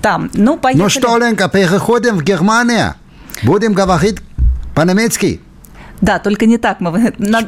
[0.00, 0.29] там.
[0.32, 0.82] Ну, поехали.
[0.82, 2.94] Ну что, Ленка, переходим в Германию.
[3.42, 4.18] Будем говорить
[4.74, 5.40] по-немецки.
[6.00, 6.80] Да, только не так.
[6.80, 7.46] Мы, нужно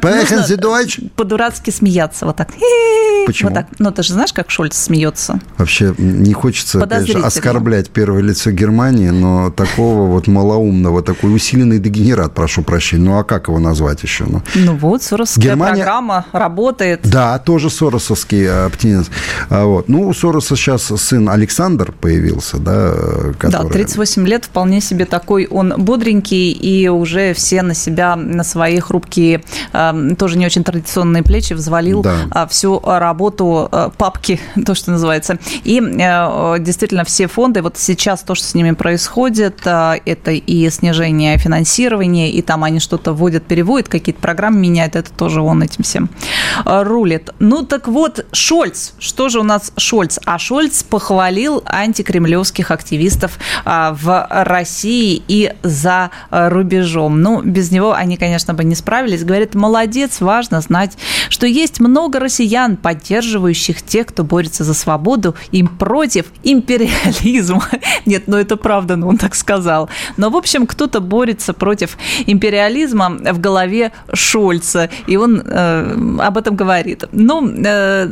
[1.15, 2.25] по-дурацки смеяться.
[2.25, 2.49] Вот так.
[3.25, 3.49] Почему?
[3.49, 3.67] Вот так.
[3.79, 5.39] Ну, ты же знаешь, как Шольц смеется?
[5.57, 12.33] Вообще, не хочется, же, оскорблять первое лицо Германии, но такого вот малоумного, такой усиленный дегенерат,
[12.33, 13.03] прошу прощения.
[13.03, 14.25] Ну, а как его назвать еще?
[14.25, 15.75] Ну, ну вот, Соросская Германия...
[15.75, 17.01] программа работает.
[17.03, 19.11] Да, тоже Соросовский э, оптимизм.
[19.49, 19.89] А вот.
[19.89, 22.93] Ну, у Сороса сейчас сын Александр появился, да,
[23.39, 23.67] который...
[23.67, 28.79] Да, 38 лет, вполне себе такой он бодренький, и уже все на себя, на свои
[28.79, 32.15] хрупкие, эм, тоже не очень традиционные плечи взвалил да.
[32.31, 35.37] А, всю работу э, папки, то, что называется.
[35.63, 40.69] И э, действительно все фонды, вот сейчас то, что с ними происходит, э, это и
[40.69, 45.83] снижение финансирования, и там они что-то вводят, переводят, какие-то программы меняют, это тоже он этим
[45.83, 46.09] всем
[46.65, 47.29] рулит.
[47.39, 50.19] Ну так вот, Шольц, что же у нас Шольц?
[50.25, 57.21] А Шольц похвалил антикремлевских активистов в России и за рубежом.
[57.21, 59.23] Ну, без него они, конечно, бы не справились.
[59.23, 60.97] Говорит, молодец, важно знать,
[61.29, 67.63] что есть много россиян, поддерживающих тех, кто борется за свободу, им против империализма.
[68.05, 69.89] Нет, ну это правда, ну он так сказал.
[70.17, 76.55] Но, в общем, кто-то борется против империализма в голове Шольца, и он э, об этом
[76.55, 77.05] говорит.
[77.11, 78.07] Ну, э,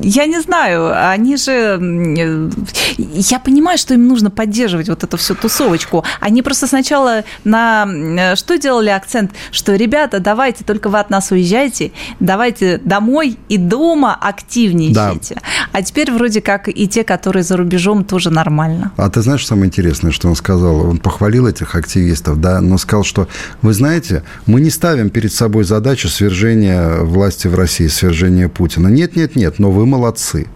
[0.00, 1.52] я не знаю, они же...
[1.52, 2.50] Э,
[2.96, 6.04] я понимаю, что им нужно поддерживать вот эту всю тусовочку.
[6.20, 7.86] Они просто сначала на...
[7.86, 9.32] Э, что делали акцент?
[9.50, 15.34] Что, ребята, давайте, только вы от нас уезжайте, давайте домой и дома активничайте.
[15.34, 15.42] Да.
[15.72, 18.92] А теперь вроде как и те, которые за рубежом, тоже нормально.
[18.96, 20.88] А ты знаешь, самое интересное, что он сказал?
[20.88, 23.28] Он похвалил этих активистов, да, но сказал, что,
[23.62, 28.88] вы знаете, мы не ставим перед собой задачу свержения власти в России, свержения Путина.
[28.88, 30.46] Нет, нет, нет, но вы молодцы.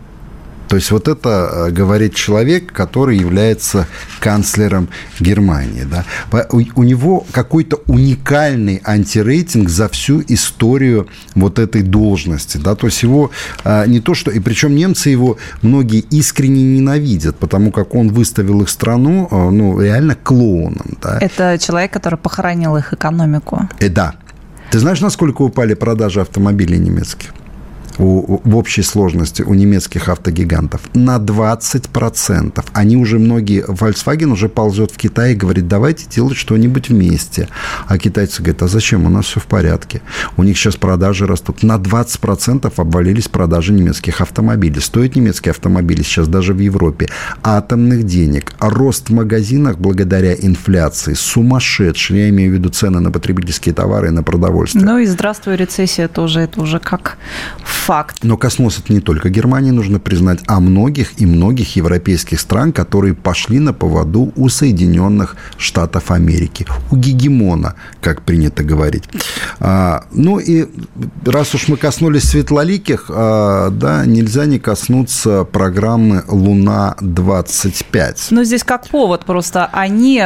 [0.72, 1.28] То есть вот это
[1.68, 3.86] э, говорит человек, который является
[4.20, 4.88] канцлером
[5.20, 5.82] Германии.
[5.84, 6.06] Да?
[6.50, 12.56] У него какой-то уникальный антирейтинг за всю историю вот этой должности.
[12.56, 12.74] Да?
[12.74, 13.30] То есть его
[13.64, 14.30] э, не то что...
[14.30, 19.78] И причем немцы его многие искренне ненавидят, потому как он выставил их страну э, ну,
[19.78, 20.96] реально клоуном.
[21.02, 21.18] Да?
[21.20, 23.68] Это человек, который похоронил их экономику.
[23.78, 24.14] И да.
[24.70, 27.28] Ты знаешь, насколько упали продажи автомобилей немецких?
[27.98, 32.64] У, в общей сложности у немецких автогигантов на 20%.
[32.72, 37.48] Они уже многие, Volkswagen уже ползет в Китай и говорит, давайте делать что-нибудь вместе.
[37.86, 40.02] А китайцы говорят, а зачем, у нас все в порядке.
[40.36, 41.62] У них сейчас продажи растут.
[41.62, 44.80] На 20% обвалились продажи немецких автомобилей.
[44.80, 47.08] Стоят немецкие автомобили сейчас даже в Европе
[47.42, 48.52] атомных денег.
[48.60, 52.18] Рост в магазинах благодаря инфляции сумасшедший.
[52.18, 54.84] Я имею в виду цены на потребительские товары и на продовольствие.
[54.84, 56.40] Ну и здравствуй, рецессия тоже.
[56.40, 57.18] Это уже как
[57.82, 58.18] факт.
[58.22, 63.14] Но коснулось это не только Германии, нужно признать, а многих и многих европейских стран, которые
[63.14, 69.04] пошли на поводу у Соединенных Штатов Америки, у гегемона, как принято говорить.
[69.58, 70.66] А, ну и
[71.26, 78.16] раз уж мы коснулись светлоликих, а, да, нельзя не коснуться программы «Луна-25».
[78.30, 79.68] Ну, здесь как повод просто.
[79.72, 80.22] Они...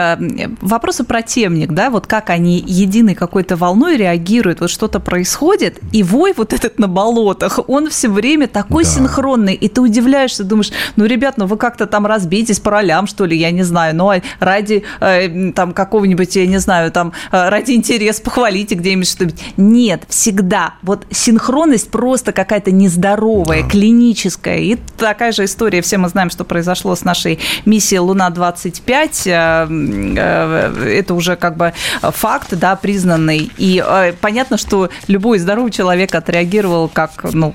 [0.60, 6.02] Вопросы про темник, да, вот как они единой какой-то волной реагируют, вот что-то происходит, и
[6.02, 8.90] вой вот этот на болото, оборотах, он все время такой да.
[8.90, 13.24] синхронный, и ты удивляешься, думаешь, ну, ребят, ну вы как-то там разбейтесь по ролям, что
[13.24, 17.72] ли, я не знаю, ну, ради э, там какого-нибудь, я не знаю, там, э, ради
[17.72, 19.40] интереса похвалите где-нибудь что-нибудь.
[19.56, 20.74] Нет, всегда.
[20.82, 23.68] Вот синхронность просто какая-то нездоровая, да.
[23.68, 24.58] клиническая.
[24.58, 29.22] И такая же история, все мы знаем, что произошло с нашей миссией Луна-25.
[29.26, 33.50] Э, это уже как бы факт, да, признанный.
[33.56, 33.84] И
[34.20, 37.54] понятно, что любой здоровый человек отреагировал как ну,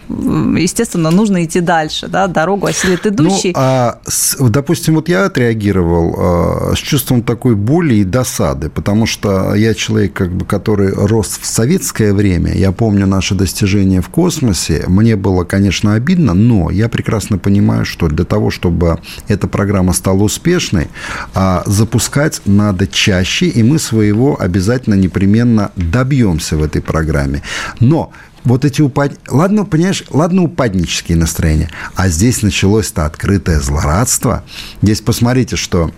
[0.58, 3.52] естественно, нужно идти дальше, да, дорогу осилит идущий.
[3.54, 4.00] Ну, а,
[4.40, 10.14] допустим, вот я отреагировал а, с чувством такой боли и досады, потому что я человек,
[10.14, 15.44] как бы, который рос в советское время, я помню наши достижения в космосе, мне было,
[15.44, 20.88] конечно, обидно, но я прекрасно понимаю, что для того, чтобы эта программа стала успешной,
[21.34, 27.42] а, запускать надо чаще, и мы своего обязательно непременно добьемся в этой программе.
[27.80, 28.12] Но
[28.44, 29.14] вот эти упад...
[29.30, 34.44] Ладно, понимаешь, ладно упаднические настроения, а здесь началось-то открытое злорадство.
[34.82, 35.92] Здесь посмотрите, что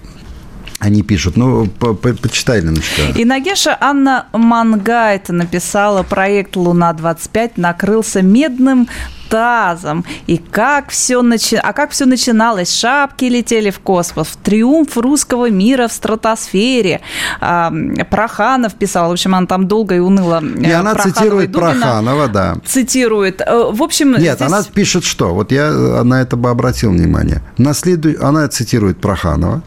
[0.80, 1.38] они пишут.
[1.38, 3.04] Ну, по по почитай, Леночка.
[3.16, 8.90] И Нагеша Анна Мангайт написала, проект «Луна-25» накрылся медным
[9.34, 10.06] экстазом.
[10.28, 11.56] И как все начи...
[11.56, 12.74] А как все начиналось?
[12.74, 17.02] Шапки летели в космос, триумф русского мира в стратосфере.
[17.40, 17.74] А,
[18.10, 20.44] Проханов писал, в общем, она там долго и уныло.
[20.44, 22.58] И она цитирует и Проханова, да.
[22.66, 23.42] Цитирует.
[23.42, 24.42] Э, в общем, Нет, здесь...
[24.42, 25.34] она пишет что?
[25.34, 25.72] Вот я
[26.04, 27.42] на это бы обратил внимание.
[27.58, 28.14] На следу...
[28.22, 29.64] Она цитирует Проханова,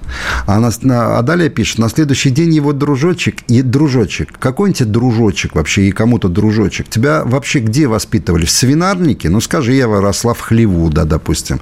[0.46, 0.70] она...
[0.90, 6.28] а далее пишет, на следующий день его дружочек, и дружочек, какой-нибудь дружочек вообще, и кому-то
[6.28, 8.44] дружочек, тебя вообще где воспитывали?
[8.44, 9.28] В свинарнике?
[9.28, 11.60] Ну, скажи, я росла в хлеву, да, допустим.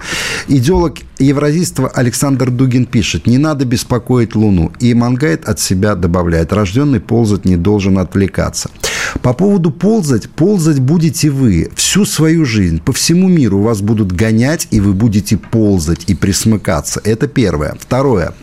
[0.48, 4.72] Идеолог евразийства Александр Дугин пишет, не надо беспокоить Луну.
[4.80, 8.70] И Мангайт от себя добавляет, рожденный ползать не должен отвлекаться.
[9.22, 12.80] По поводу ползать, ползать будете вы всю свою жизнь.
[12.80, 17.00] По всему миру вас будут гонять, и вы будете ползать и присмыкаться.
[17.04, 17.76] Это первое.
[17.78, 18.34] Второе.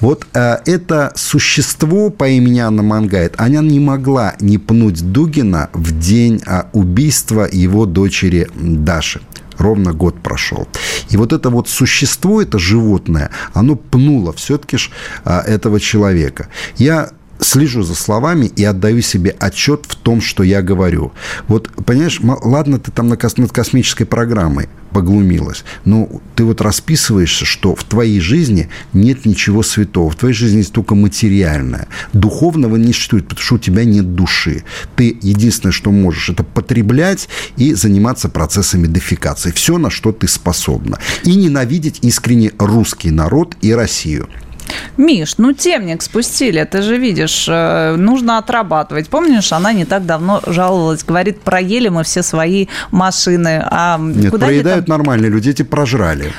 [0.00, 5.98] Вот э, это существо по имени Анна Мангайт, она не могла не пнуть Дугина в
[5.98, 9.20] день э, убийства его дочери Даши
[9.58, 10.68] ровно год прошел.
[11.10, 14.90] И вот это вот существо, это животное, оно пнуло все-таки ж
[15.24, 16.48] а, этого человека.
[16.76, 21.12] Я слежу за словами и отдаю себе отчет в том, что я говорю.
[21.46, 27.84] Вот, понимаешь, ладно, ты там над космической программой поглумилась, но ты вот расписываешься, что в
[27.84, 31.88] твоей жизни нет ничего святого, в твоей жизни есть только материальное.
[32.12, 34.64] Духовного не существует, потому что у тебя нет души.
[34.96, 39.50] Ты единственное, что можешь, это потреблять и заниматься процессами дефикации.
[39.50, 40.98] Все, на что ты способна.
[41.24, 44.28] И ненавидеть искренне русский народ и Россию.
[44.96, 49.08] Миш, ну темник спустили, ты же видишь, э, нужно отрабатывать.
[49.08, 53.62] Помнишь, она не так давно жаловалась, говорит, проели мы все свои машины.
[53.64, 54.98] А Нет, куда проедают там...
[54.98, 56.32] нормальные люди, эти прожрали.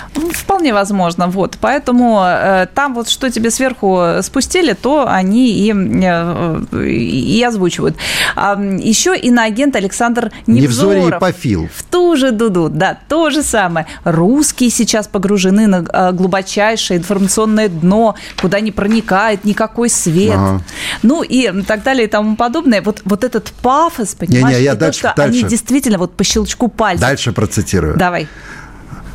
[0.59, 1.57] Вполне возможно, вот.
[1.61, 7.95] Поэтому э, там вот что тебе сверху спустили, то они и, э, и озвучивают.
[8.35, 10.95] А, еще иноагент Александр Невзоров.
[10.95, 11.69] Невзорий и Пафил.
[11.73, 13.87] В ту же дуду, да, то же самое.
[14.03, 20.35] Русские сейчас погружены на глубочайшее информационное дно, куда не проникает никакой свет.
[20.35, 20.61] Ага.
[21.03, 22.81] Ну и так далее и тому подобное.
[22.81, 25.39] Вот, вот этот пафос, понимаешь, не, не, я и дальше, то, что дальше.
[25.39, 27.01] они действительно вот по щелчку пальца.
[27.01, 27.95] Дальше процитирую.
[27.95, 28.27] Давай.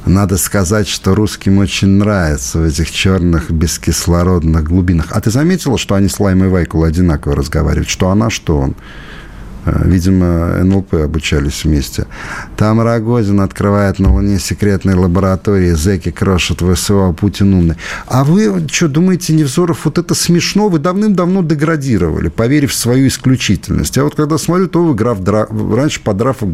[0.06, 5.06] Надо сказать, что русским очень нравится в этих черных бескислородных глубинах.
[5.10, 7.88] А ты заметила, что они с Лаймой Вайкул одинаково разговаривают?
[7.88, 8.74] Что она, что он?
[9.64, 12.06] Э, видимо, НЛП обучались вместе.
[12.56, 17.76] Там Рогозин открывает на Луне секретные лаборатории, зэки крошат ВСО, а Путин умный.
[18.06, 20.68] А вы что, думаете, Невзоров, вот это смешно?
[20.68, 23.96] Вы давным-давно деградировали, поверив в свою исключительность.
[23.96, 25.46] Я вот когда смотрю, то вы граф Дра...
[25.50, 26.46] раньше под графа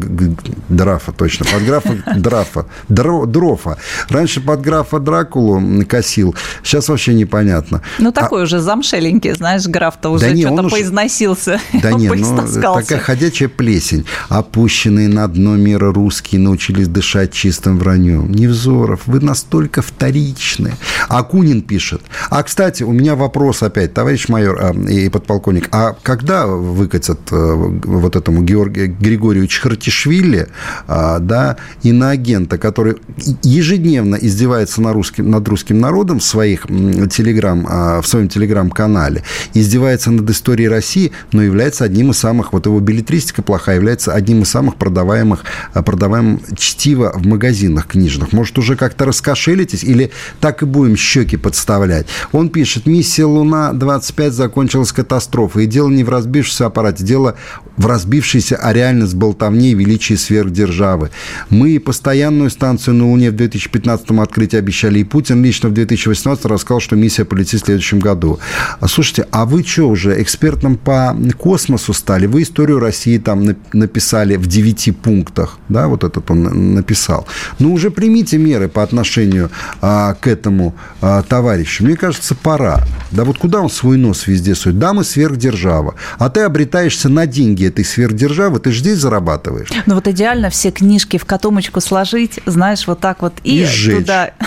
[0.69, 3.25] Драфа, точно, под графа Драфа, Дро...
[3.25, 3.77] Дрофа.
[4.09, 7.81] Раньше под графа Дракулу косил, сейчас вообще непонятно.
[7.99, 8.43] Ну, а такой а...
[8.43, 14.05] уже замшеленький, знаешь, граф-то уже да что-то поизносился, да нет, ну, такая ходячая плесень.
[14.29, 18.31] Опущенные на дно мира русские научились дышать чистым враньем.
[18.31, 20.73] Невзоров, вы настолько вторичны.
[21.09, 22.01] Акунин пишет.
[22.29, 25.67] А, кстати, у меня вопрос опять, товарищ майор а, и подполковник.
[25.71, 30.47] А когда выкатят а, вот этому Георгию Григорию Чхартишвили,
[30.87, 32.97] а, да, иноагента, который
[33.43, 40.11] ежедневно издевается на русским, над русским народом в, своих телеграм, а, в своем телеграм-канале, издевается
[40.11, 44.49] над историей России, но является одним из самых вот его билетристика плохая является одним из
[44.49, 48.33] самых продаваемых, э, продаваемых чтива в магазинах книжных.
[48.33, 52.07] Может, уже как-то раскошелитесь или так и будем щеки подставлять?
[52.31, 55.63] Он пишет, миссия «Луна-25» закончилась катастрофой.
[55.63, 57.35] И дело не в разбившемся аппарате, дело
[57.77, 61.09] в разбившейся, а реальность болтовне и величии сверхдержавы.
[61.49, 66.79] Мы постоянную станцию на Луне в 2015 открытии обещали, и Путин лично в 2018 рассказал,
[66.79, 68.39] что миссия полетит в следующем году.
[68.79, 72.25] А Слушайте, а вы что уже, экспертом по космосу стали?
[72.25, 77.27] Вы историю России там написали в девяти пунктах, да, вот этот он написал.
[77.59, 79.49] Ну, уже примите меры по отношению
[79.81, 81.85] а, к этому а, товарищу.
[81.85, 82.83] Мне кажется, пора.
[83.11, 84.79] Да вот куда он свой нос везде сует?
[84.79, 85.95] Да, мы сверхдержава.
[86.17, 89.69] А ты обретаешься на деньги этой сверхдержавы, ты же здесь зарабатываешь.
[89.85, 93.97] Ну, вот идеально все книжки в котомочку сложить, знаешь, вот так вот и, и сжечь.
[93.97, 94.31] туда...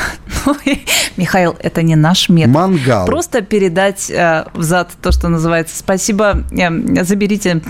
[0.47, 0.55] Ну,
[1.17, 2.55] Михаил, это не наш метод.
[2.55, 3.07] Мангал.
[3.07, 5.79] Просто передать э, взад то, что называется.
[5.79, 7.63] Спасибо, э, заберите.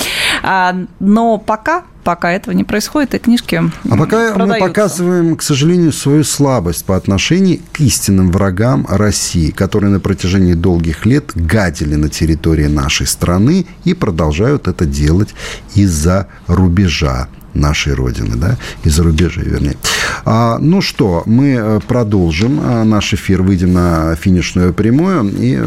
[0.42, 4.46] А, но пока пока этого не происходит, и книжки А пока продаются.
[4.46, 10.54] мы показываем, к сожалению, свою слабость по отношению к истинным врагам России, которые на протяжении
[10.54, 15.34] долгих лет гадили на территории нашей страны и продолжают это делать
[15.74, 19.76] из-за рубежа нашей Родины, да, из-за рубежа, вернее.
[20.24, 25.62] А, ну что, мы э, продолжим а, наш эфир, выйдем на финишную прямую и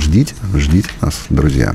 [0.00, 1.74] ждите, ждите нас, друзья.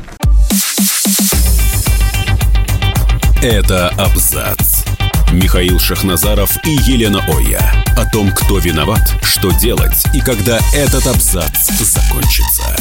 [3.49, 4.83] Это абзац.
[5.31, 7.61] Михаил Шахназаров и Елена Оя.
[7.95, 12.75] О том, кто виноват, что делать и когда этот абзац закончится.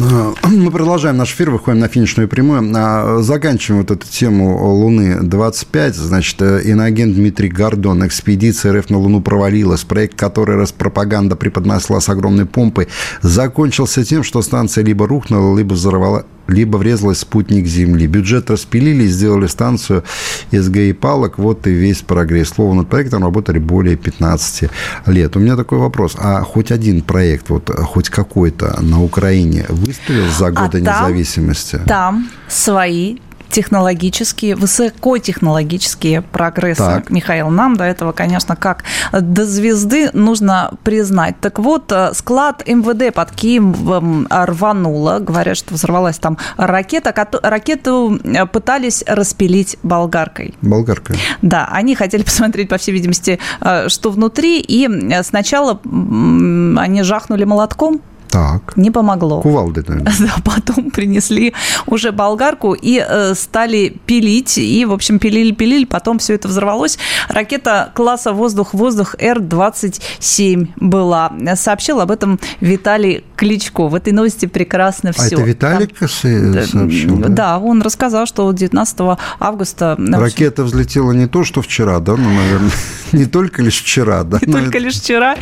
[0.00, 2.72] А, мы продолжаем наш эфир, выходим на финишную прямую.
[2.74, 5.92] А, заканчиваем вот эту тему Луны-25.
[5.92, 9.84] Значит, э, иноагент Дмитрий Гордон, экспедиция РФ на Луну провалилась.
[9.84, 12.88] Проект, который Распропаганда преподнесла с огромной помпой,
[13.20, 18.06] закончился тем, что станция либо рухнула, либо взорвала, либо врезалась спутник Земли.
[18.06, 20.04] Бюджет распилили, сделали станцию
[20.50, 21.38] из палок.
[21.38, 22.50] Вот и весь прогресс.
[22.50, 24.70] Слово над проектом работали более 15
[25.06, 25.36] лет.
[25.36, 26.16] У меня такой вопрос.
[26.18, 31.80] А хоть один проект, вот хоть какой-то на Украине выставил за годы а там, независимости?
[31.86, 33.18] Там свои
[33.52, 36.82] технологические, высокотехнологические прогрессы.
[36.82, 37.10] Так.
[37.10, 38.82] Михаил, нам до этого, конечно, как
[39.12, 41.38] до звезды нужно признать.
[41.40, 45.18] Так вот, э, склад МВД под Киевом рвануло.
[45.20, 47.14] Говорят, что взорвалась там ракета.
[47.42, 50.54] Ракету э, пытались распилить болгаркой.
[50.62, 51.18] Болгаркой?
[51.42, 54.60] Да, они хотели посмотреть, по всей видимости, э, что внутри.
[54.60, 54.88] И
[55.22, 58.00] сначала они жахнули молотком,
[58.32, 58.76] так.
[58.76, 59.42] Не помогло.
[59.42, 60.12] Кувалды, наверное.
[60.22, 61.52] Да, потом принесли
[61.86, 64.56] уже болгарку и э, стали пилить.
[64.56, 66.98] И, в общем, пилили-пилили, потом все это взорвалось.
[67.28, 71.32] Ракета класса «Воздух-воздух» Р-27 была.
[71.56, 73.88] Сообщил об этом Виталий Кличко.
[73.88, 75.36] В этой новости прекрасно все.
[75.36, 76.08] А это Виталик Там...
[76.08, 77.16] сообщил?
[77.18, 77.28] Да?
[77.28, 79.98] да, он рассказал, что 19 августа...
[79.98, 82.16] Ракета взлетела не то, что вчера, да?
[82.16, 82.70] Ну, наверное,
[83.12, 84.38] не только лишь вчера, да?
[84.40, 85.36] Не только лишь вчера.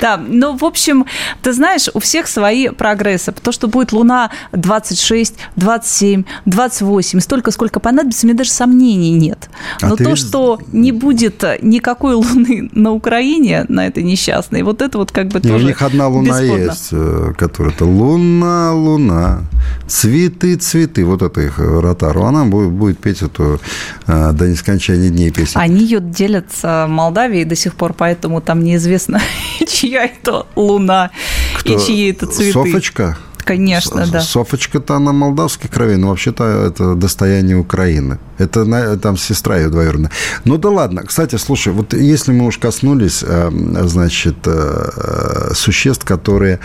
[0.00, 1.06] Да, ну, в общем,
[1.42, 3.32] ты знаешь, у всех свои прогрессы.
[3.32, 9.50] То, что будет Луна 26, 27, 28, столько, сколько понадобится, мне даже сомнений нет.
[9.80, 10.18] А Но а то, ведь...
[10.18, 15.40] что не будет никакой Луны на Украине, на этой несчастной, вот это вот как бы
[15.40, 16.62] не, тоже У них одна Луна бесспорно.
[16.62, 19.42] есть, э, которая-то Луна, Луна,
[19.86, 22.24] цветы, цветы, вот это их ротару.
[22.24, 23.60] Она будет, будет петь эту
[24.06, 25.60] э, до нескончания дней песню.
[25.60, 29.20] Они ее делят с Молдавией до сих пор, поэтому там неизвестно,
[29.68, 31.10] чья это Луна
[31.58, 31.74] Кто?
[31.74, 32.52] и чьи это цветы.
[32.52, 33.18] Софочка?
[33.44, 34.20] Конечно, да.
[34.20, 38.18] Софочка-то она молдавской крови, но вообще-то это достояние Украины.
[38.38, 40.10] Это там сестра ее двоюродная.
[40.44, 41.02] Ну да ладно.
[41.02, 43.50] Кстати, слушай, вот если мы уж коснулись, э,
[43.84, 46.60] значит, э, существ, которые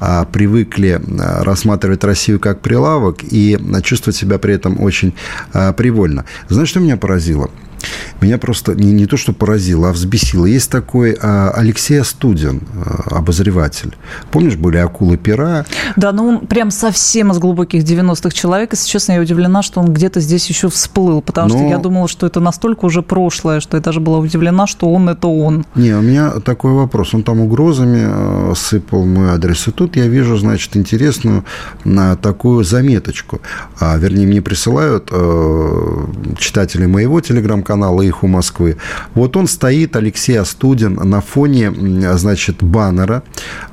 [0.00, 5.14] а, привыкли э, рассматривать Россию как прилавок и чувствовать себя при этом очень
[5.76, 6.24] привольно.
[6.48, 7.50] Знаешь, что меня поразило?
[8.20, 10.46] Меня просто не, не то, что поразило, а взбесило.
[10.46, 13.96] Есть такой а, Алексей Астудин, а, обозреватель.
[14.30, 15.66] Помнишь, были акулы пера?
[15.96, 18.72] Да, ну он прям совсем из глубоких 90-х человек.
[18.72, 21.56] Если честно, я удивлена, что он где-то здесь еще всплыл, потому Но...
[21.56, 25.08] что я думала, что это настолько уже прошлое, что я даже была удивлена, что он
[25.08, 25.66] это он.
[25.74, 27.14] Не, у меня такой вопрос.
[27.14, 29.68] Он там угрозами а, сыпал мой адрес.
[29.68, 31.44] И тут я вижу, значит, интересную
[31.84, 33.40] на такую заметочку.
[33.80, 36.08] А, вернее, мне присылают а,
[36.38, 37.71] читатели моего телеграм-канала
[38.02, 38.76] и их у Москвы.
[39.14, 41.72] Вот он стоит, Алексей Астудин, на фоне,
[42.16, 43.22] значит, баннера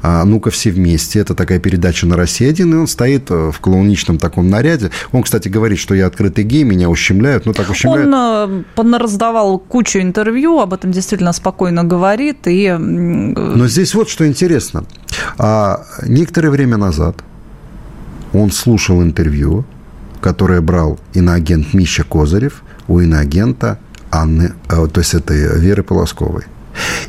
[0.02, 1.20] а, «Ну-ка все вместе».
[1.20, 4.92] Это такая передача на России-1, и он стоит э, в клоуничном таком наряде.
[5.12, 7.46] Он, кстати, говорит, что я открытый гей, меня ущемляют.
[7.46, 8.14] Ну, так ущемляют.
[8.76, 12.48] Он э, раздавал кучу интервью, об этом действительно спокойно говорит.
[12.48, 12.76] И...
[12.78, 14.86] Но здесь вот что интересно.
[15.38, 17.18] А, некоторое время назад
[18.34, 19.66] он слушал интервью,
[20.22, 23.80] которое брал иноагент Миша Козырев у иноагента
[24.12, 26.44] Анны, э, то есть этой Веры Полосковой.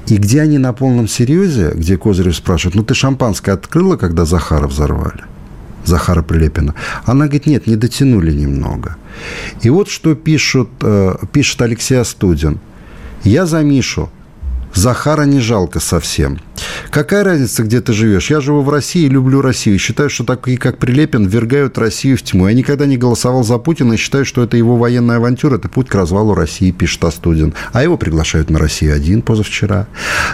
[0.07, 4.67] И где они на полном серьезе, где Козырев спрашивает, ну ты шампанское открыла, когда Захара
[4.67, 5.25] взорвали?
[5.85, 6.75] Захара Прилепина.
[7.05, 8.97] Она говорит, нет, не дотянули немного.
[9.63, 12.59] И вот что пишут, э, пишет Алексей Астудин.
[13.25, 14.11] Я за Мишу.
[14.75, 16.39] Захара не жалко совсем.
[16.91, 18.31] Какая разница, где ты живешь?
[18.31, 19.79] Я живу в России и люблю Россию.
[19.79, 22.49] Считаю, что такие, как Прилепин, ввергают Россию в тьму.
[22.49, 25.89] Я никогда не голосовал за Путина и считаю, что это его военная авантюра, это путь
[25.89, 27.55] к развалу России, пишет Астудин.
[27.73, 29.87] А его приглашают на Россию один позавчера.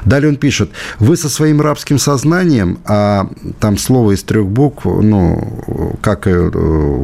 [0.04, 3.28] Далее он пишет, вы со своим рабским сознанием, а
[3.60, 6.50] там слово из трех букв, ну, как, э,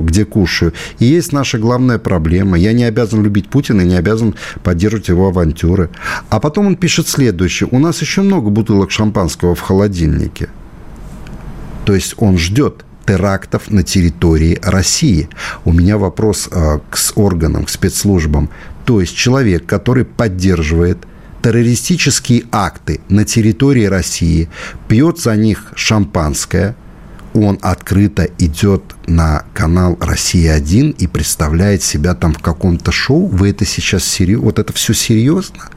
[0.02, 2.58] где кушаю, и есть наша главная проблема.
[2.58, 5.90] Я не обязан любить Путина и не обязан поддерживать его авантюры.
[6.30, 7.68] А потом он пишет следующее.
[7.72, 10.48] У нас еще много бутылок шампанского в холодильнике.
[11.84, 15.28] То есть он ждет терактов на территории России.
[15.64, 18.50] У меня вопрос э, к органам, к спецслужбам.
[18.84, 20.98] То есть человек, который поддерживает
[21.42, 24.48] террористические акты на территории России,
[24.88, 26.76] пьет за них шампанское,
[27.34, 33.26] он открыто идет на канал «Россия-1» и представляет себя там в каком-то шоу.
[33.26, 34.44] Вы это сейчас серьезно?
[34.44, 35.70] Вот это все серьезно?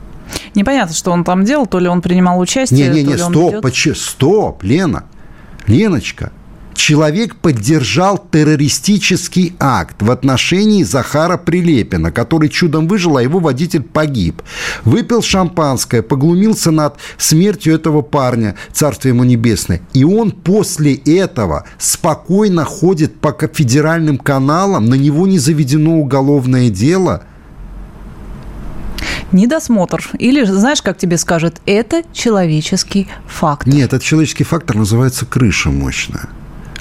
[0.53, 3.65] Непонятно, что он там делал, то ли он принимал участие, не, не, не, то стоп,
[3.65, 5.05] он стоп, Лена,
[5.67, 6.32] Леночка,
[6.76, 14.41] Человек поддержал террористический акт в отношении Захара Прилепина, который чудом выжил, а его водитель погиб.
[14.84, 19.82] Выпил шампанское, поглумился над смертью этого парня, царство ему небесное.
[19.93, 27.23] И он после этого спокойно ходит по федеральным каналам, на него не заведено уголовное дело–
[29.32, 30.09] недосмотр.
[30.19, 33.73] Или, знаешь, как тебе скажут, это человеческий фактор.
[33.73, 36.30] Нет, этот человеческий фактор называется крыша мощная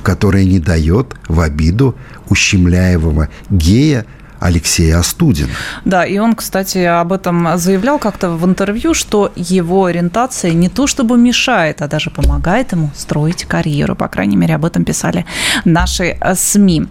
[0.05, 1.97] которая не дает в обиду
[2.29, 4.07] ущемляемого гея
[4.45, 5.49] Алексея Остудина.
[5.87, 10.87] Да, и он, кстати, об этом заявлял как-то в интервью, что его ориентация не то
[10.87, 13.97] чтобы мешает, а даже помогает ему строить карьеру.
[13.97, 15.25] По крайней мере, об этом писали
[15.65, 16.87] наши э, СМИ.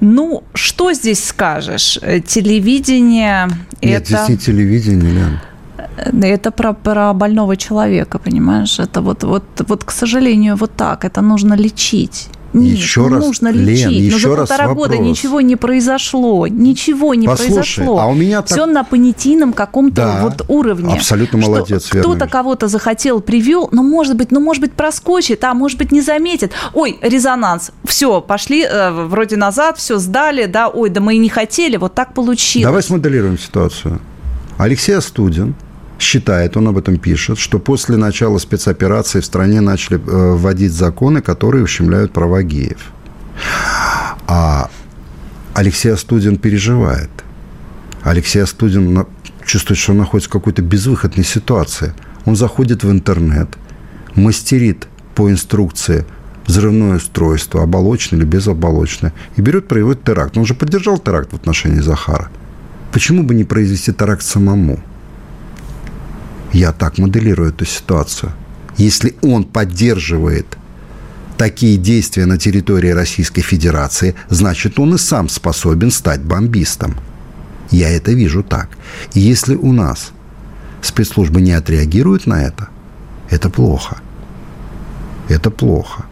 [0.00, 1.98] Ну, что здесь скажешь?
[2.26, 3.48] Телевидение
[3.82, 4.06] Нет, это...
[4.06, 5.40] здесь не телевидение, Лен.
[5.96, 8.78] Э, это про, про больного человека, понимаешь?
[8.78, 11.04] Это вот, вот, вот, к сожалению, вот так.
[11.04, 12.28] Это нужно лечить.
[12.52, 13.86] Нет, еще раз, нужно лечить.
[13.86, 16.46] Лен, еще Но за полтора раз года ничего не произошло.
[16.46, 17.98] Ничего не Послушай, произошло.
[17.98, 20.94] А у меня Все на понятийном каком-то да, вот уровне.
[20.94, 25.78] Абсолютно молодец, Кто-то кого-то захотел, привел, но может быть, ну может быть проскочит, а может
[25.78, 26.52] быть не заметит.
[26.74, 27.70] Ой, резонанс.
[27.84, 31.94] Все, пошли э, вроде назад, все сдали, да, ой, да мы и не хотели, вот
[31.94, 32.66] так получилось.
[32.66, 34.00] Давай смоделируем ситуацию.
[34.58, 35.54] Алексей Астудин
[36.02, 41.22] считает, он об этом пишет, что после начала спецоперации в стране начали э, вводить законы,
[41.22, 42.90] которые ущемляют права геев.
[44.26, 44.68] А
[45.54, 47.10] Алексей Астудин переживает.
[48.02, 49.06] Алексей Астудин
[49.44, 51.94] чувствует, что он находится в какой-то безвыходной ситуации.
[52.24, 53.48] Он заходит в интернет,
[54.14, 56.04] мастерит по инструкции
[56.46, 60.36] взрывное устройство, оболочное или безоболочное, и берет, производит теракт.
[60.36, 62.30] Он же поддержал теракт в отношении Захара.
[62.92, 64.80] Почему бы не произвести теракт самому?
[66.52, 68.32] Я так моделирую эту ситуацию.
[68.76, 70.58] Если он поддерживает
[71.38, 76.96] такие действия на территории Российской Федерации, значит, он и сам способен стать бомбистом.
[77.70, 78.68] Я это вижу так.
[79.14, 80.12] И если у нас
[80.82, 82.68] спецслужбы не отреагируют на это,
[83.30, 83.98] это плохо.
[85.28, 86.04] Это плохо.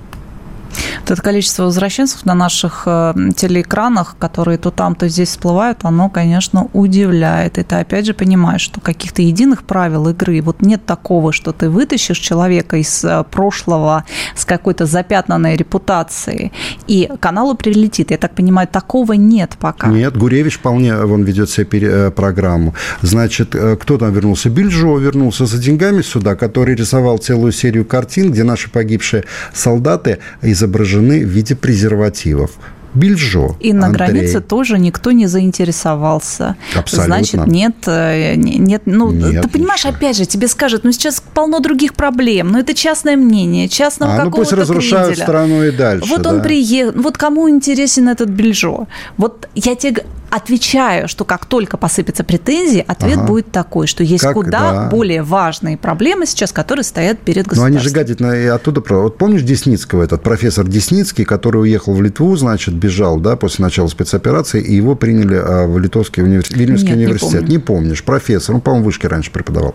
[1.04, 6.68] Это количество возвращенцев на наших э, телеэкранах, которые то там, то здесь всплывают, оно, конечно,
[6.72, 7.58] удивляет.
[7.58, 11.68] И ты опять же понимаешь, что каких-то единых правил игры, вот нет такого, что ты
[11.68, 14.04] вытащишь человека из э, прошлого
[14.34, 16.52] с какой-то запятнанной репутацией,
[16.86, 18.10] и каналу прилетит.
[18.10, 19.88] Я так понимаю, такого нет пока.
[19.88, 22.74] Нет, Гуревич вполне, он ведет себе э, программу.
[23.02, 24.50] Значит, кто там вернулся?
[24.50, 30.69] Бельжо вернулся за деньгами сюда, который рисовал целую серию картин, где наши погибшие солдаты изображены
[30.70, 32.50] изображены в виде презервативов.
[32.92, 33.56] Бельжо.
[33.60, 34.08] И на Андрей.
[34.08, 36.56] границе тоже никто не заинтересовался.
[36.74, 37.14] Абсолютно.
[37.14, 39.96] Значит, нет, э, нет, ну, нет, ты понимаешь, ничего.
[39.96, 44.16] опять же, тебе скажут, ну, сейчас полно других проблем, но это частное мнение, частного а,
[44.16, 45.24] какого-то ну, пусть разрушают кренделя.
[45.24, 46.30] страну и дальше, Вот да.
[46.30, 48.88] он приехал, вот кому интересен этот Бельжо?
[49.16, 53.26] Вот я тебе отвечаю, что как только посыпятся претензии, ответ ага.
[53.26, 54.88] будет такой, что есть как, куда да.
[54.88, 57.72] более важные проблемы сейчас, которые стоят перед государством.
[57.72, 58.82] Но они же гадят на, и оттуда.
[58.88, 63.88] Вот помнишь Десницкого, этот профессор Десницкий, который уехал в Литву, значит, бежал, да, после начала
[63.88, 67.32] спецоперации, и его приняли а, в Литовский университет, Вильнюсский Нет, университет.
[67.32, 67.50] Не, помню.
[67.50, 69.74] не помнишь, профессор, он, по-моему, в вышке раньше преподавал.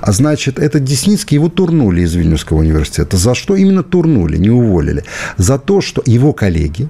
[0.00, 3.16] А значит, этот Десницкий, его турнули из Вильнюсского университета.
[3.16, 5.04] За что именно турнули, не уволили?
[5.36, 6.88] За то, что его коллеги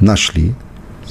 [0.00, 0.54] нашли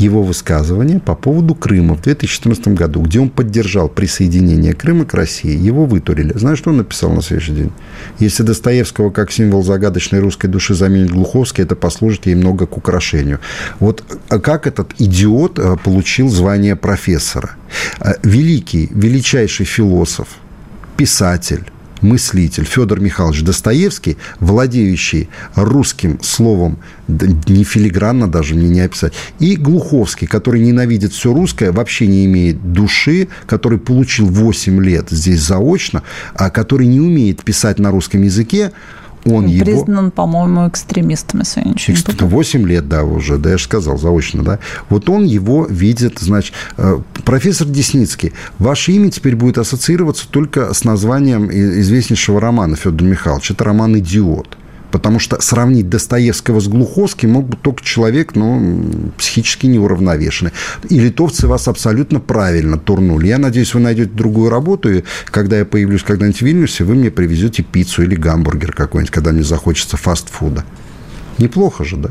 [0.01, 5.55] его высказывание по поводу Крыма в 2014 году, где он поддержал присоединение Крыма к России.
[5.55, 6.33] Его вытурили.
[6.37, 7.71] Знаешь, что он написал на следующий день?
[8.19, 13.39] Если Достоевского как символ загадочной русской души заменит Глуховский, это послужит ей много к украшению.
[13.79, 17.51] Вот а как этот идиот э, получил звание профессора?
[17.99, 20.27] Э, великий, величайший философ,
[20.97, 21.63] писатель,
[22.01, 30.27] мыслитель Федор Михайлович Достоевский, владеющий русским словом не филигранно даже мне не описать, и Глуховский,
[30.27, 36.49] который ненавидит все русское, вообще не имеет души, который получил 8 лет здесь заочно, а
[36.49, 38.71] который не умеет писать на русском языке,
[39.25, 40.11] он Признан, его...
[40.11, 42.29] по-моему, экстремистом, если я ничего не путаю.
[42.29, 44.59] 8 лет, да, уже, да, я же сказал, заочно, да.
[44.89, 50.83] Вот он его видит, значит, э, профессор Десницкий, ваше имя теперь будет ассоциироваться только с
[50.83, 53.53] названием известнейшего романа Федора Михайловича.
[53.53, 54.57] Это роман «Идиот».
[54.91, 60.51] Потому что сравнить Достоевского с Глуховским мог бы только человек, ну, психически неуравновешенный.
[60.89, 63.27] И литовцы вас абсолютно правильно турнули.
[63.27, 67.11] Я надеюсь, вы найдете другую работу, и когда я появлюсь когда-нибудь в Вильнюсе, вы мне
[67.11, 70.63] привезете пиццу или гамбургер какой-нибудь, когда мне захочется фастфуда.
[71.37, 72.09] Неплохо же, да?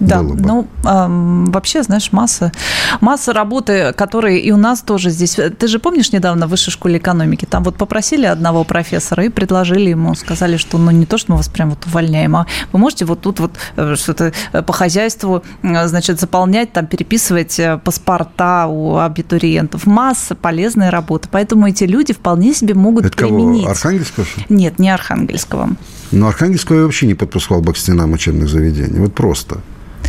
[0.00, 0.42] Да, было бы.
[0.42, 2.52] ну, эм, вообще, знаешь, масса,
[3.00, 5.38] масса работы, которые и у нас тоже здесь.
[5.58, 7.46] Ты же помнишь недавно в высшей школе экономики?
[7.46, 11.38] Там вот попросили одного профессора и предложили ему, сказали, что ну не то, что мы
[11.38, 15.42] вас прям вот увольняем, а вы можете вот тут вот э, что-то э, по хозяйству,
[15.62, 19.86] э, значит, заполнять, там, переписывать паспорта у абитуриентов.
[19.86, 21.28] Масса полезной работы.
[21.30, 23.62] Поэтому эти люди вполне себе могут Это применить.
[23.62, 24.26] кого, Архангельского?
[24.48, 25.70] Нет, не Архангельского.
[26.12, 29.00] Но Архангельского я вообще не подпускал бы к стенам учебных заведений.
[29.00, 29.60] Вот просто.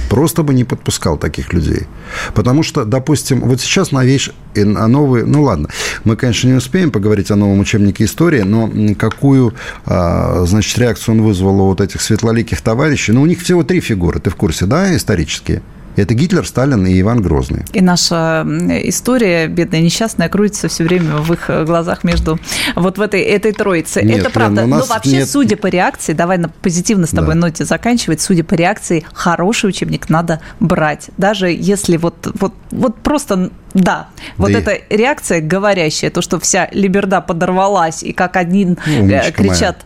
[0.09, 1.87] Просто бы не подпускал таких людей.
[2.33, 5.69] Потому что, допустим, вот сейчас новейший, а новый, ну ладно,
[6.03, 9.53] мы, конечно, не успеем поговорить о новом учебнике истории, но какую,
[9.85, 13.81] а, значит, реакцию он вызвал у вот этих светлоликих товарищей, ну, у них всего три
[13.81, 15.61] фигуры, ты в курсе, да, исторические?
[15.97, 17.63] Это Гитлер, Сталин и Иван Грозный.
[17.73, 18.45] И наша
[18.83, 22.39] история, бедная, несчастная, крутится все время в их глазах между
[22.75, 24.03] вот в этой, этой троице.
[24.03, 24.61] Нет, Это правда.
[24.65, 27.41] Но нас вообще, нет- судя по реакции, давай на позитивно с тобой Да.
[27.41, 31.09] ноте заканчивать, судя по реакции, хороший учебник надо брать.
[31.17, 36.39] Даже если вот, вот, вот просто, да, вот Да и- эта реакция говорящая, то, что
[36.39, 39.85] вся либерда подорвалась, и как один Ну, э, кричат,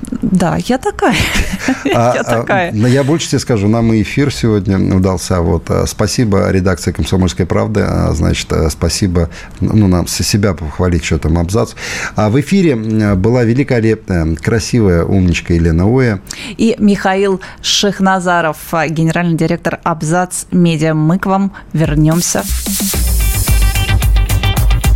[0.00, 1.16] да, я такая,
[1.94, 2.72] А, я а, такая.
[2.72, 5.40] но я больше тебе скажу, нам и эфир сегодня удался.
[5.40, 7.84] Вот, а, спасибо редакции «Комсомольской правды».
[7.86, 9.30] а, Значит, а, спасибо,
[9.60, 11.72] ну, нам с себя похвалить, что там абзац.
[12.16, 12.76] А в эфире
[13.16, 16.20] была великолепная, красивая умничка Елена Оя.
[16.56, 20.94] И Михаил Шехназаров, генеральный директор Абзац Медиа.
[20.94, 22.42] Мы к вам вернемся.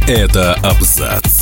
[0.07, 1.42] Это абзац.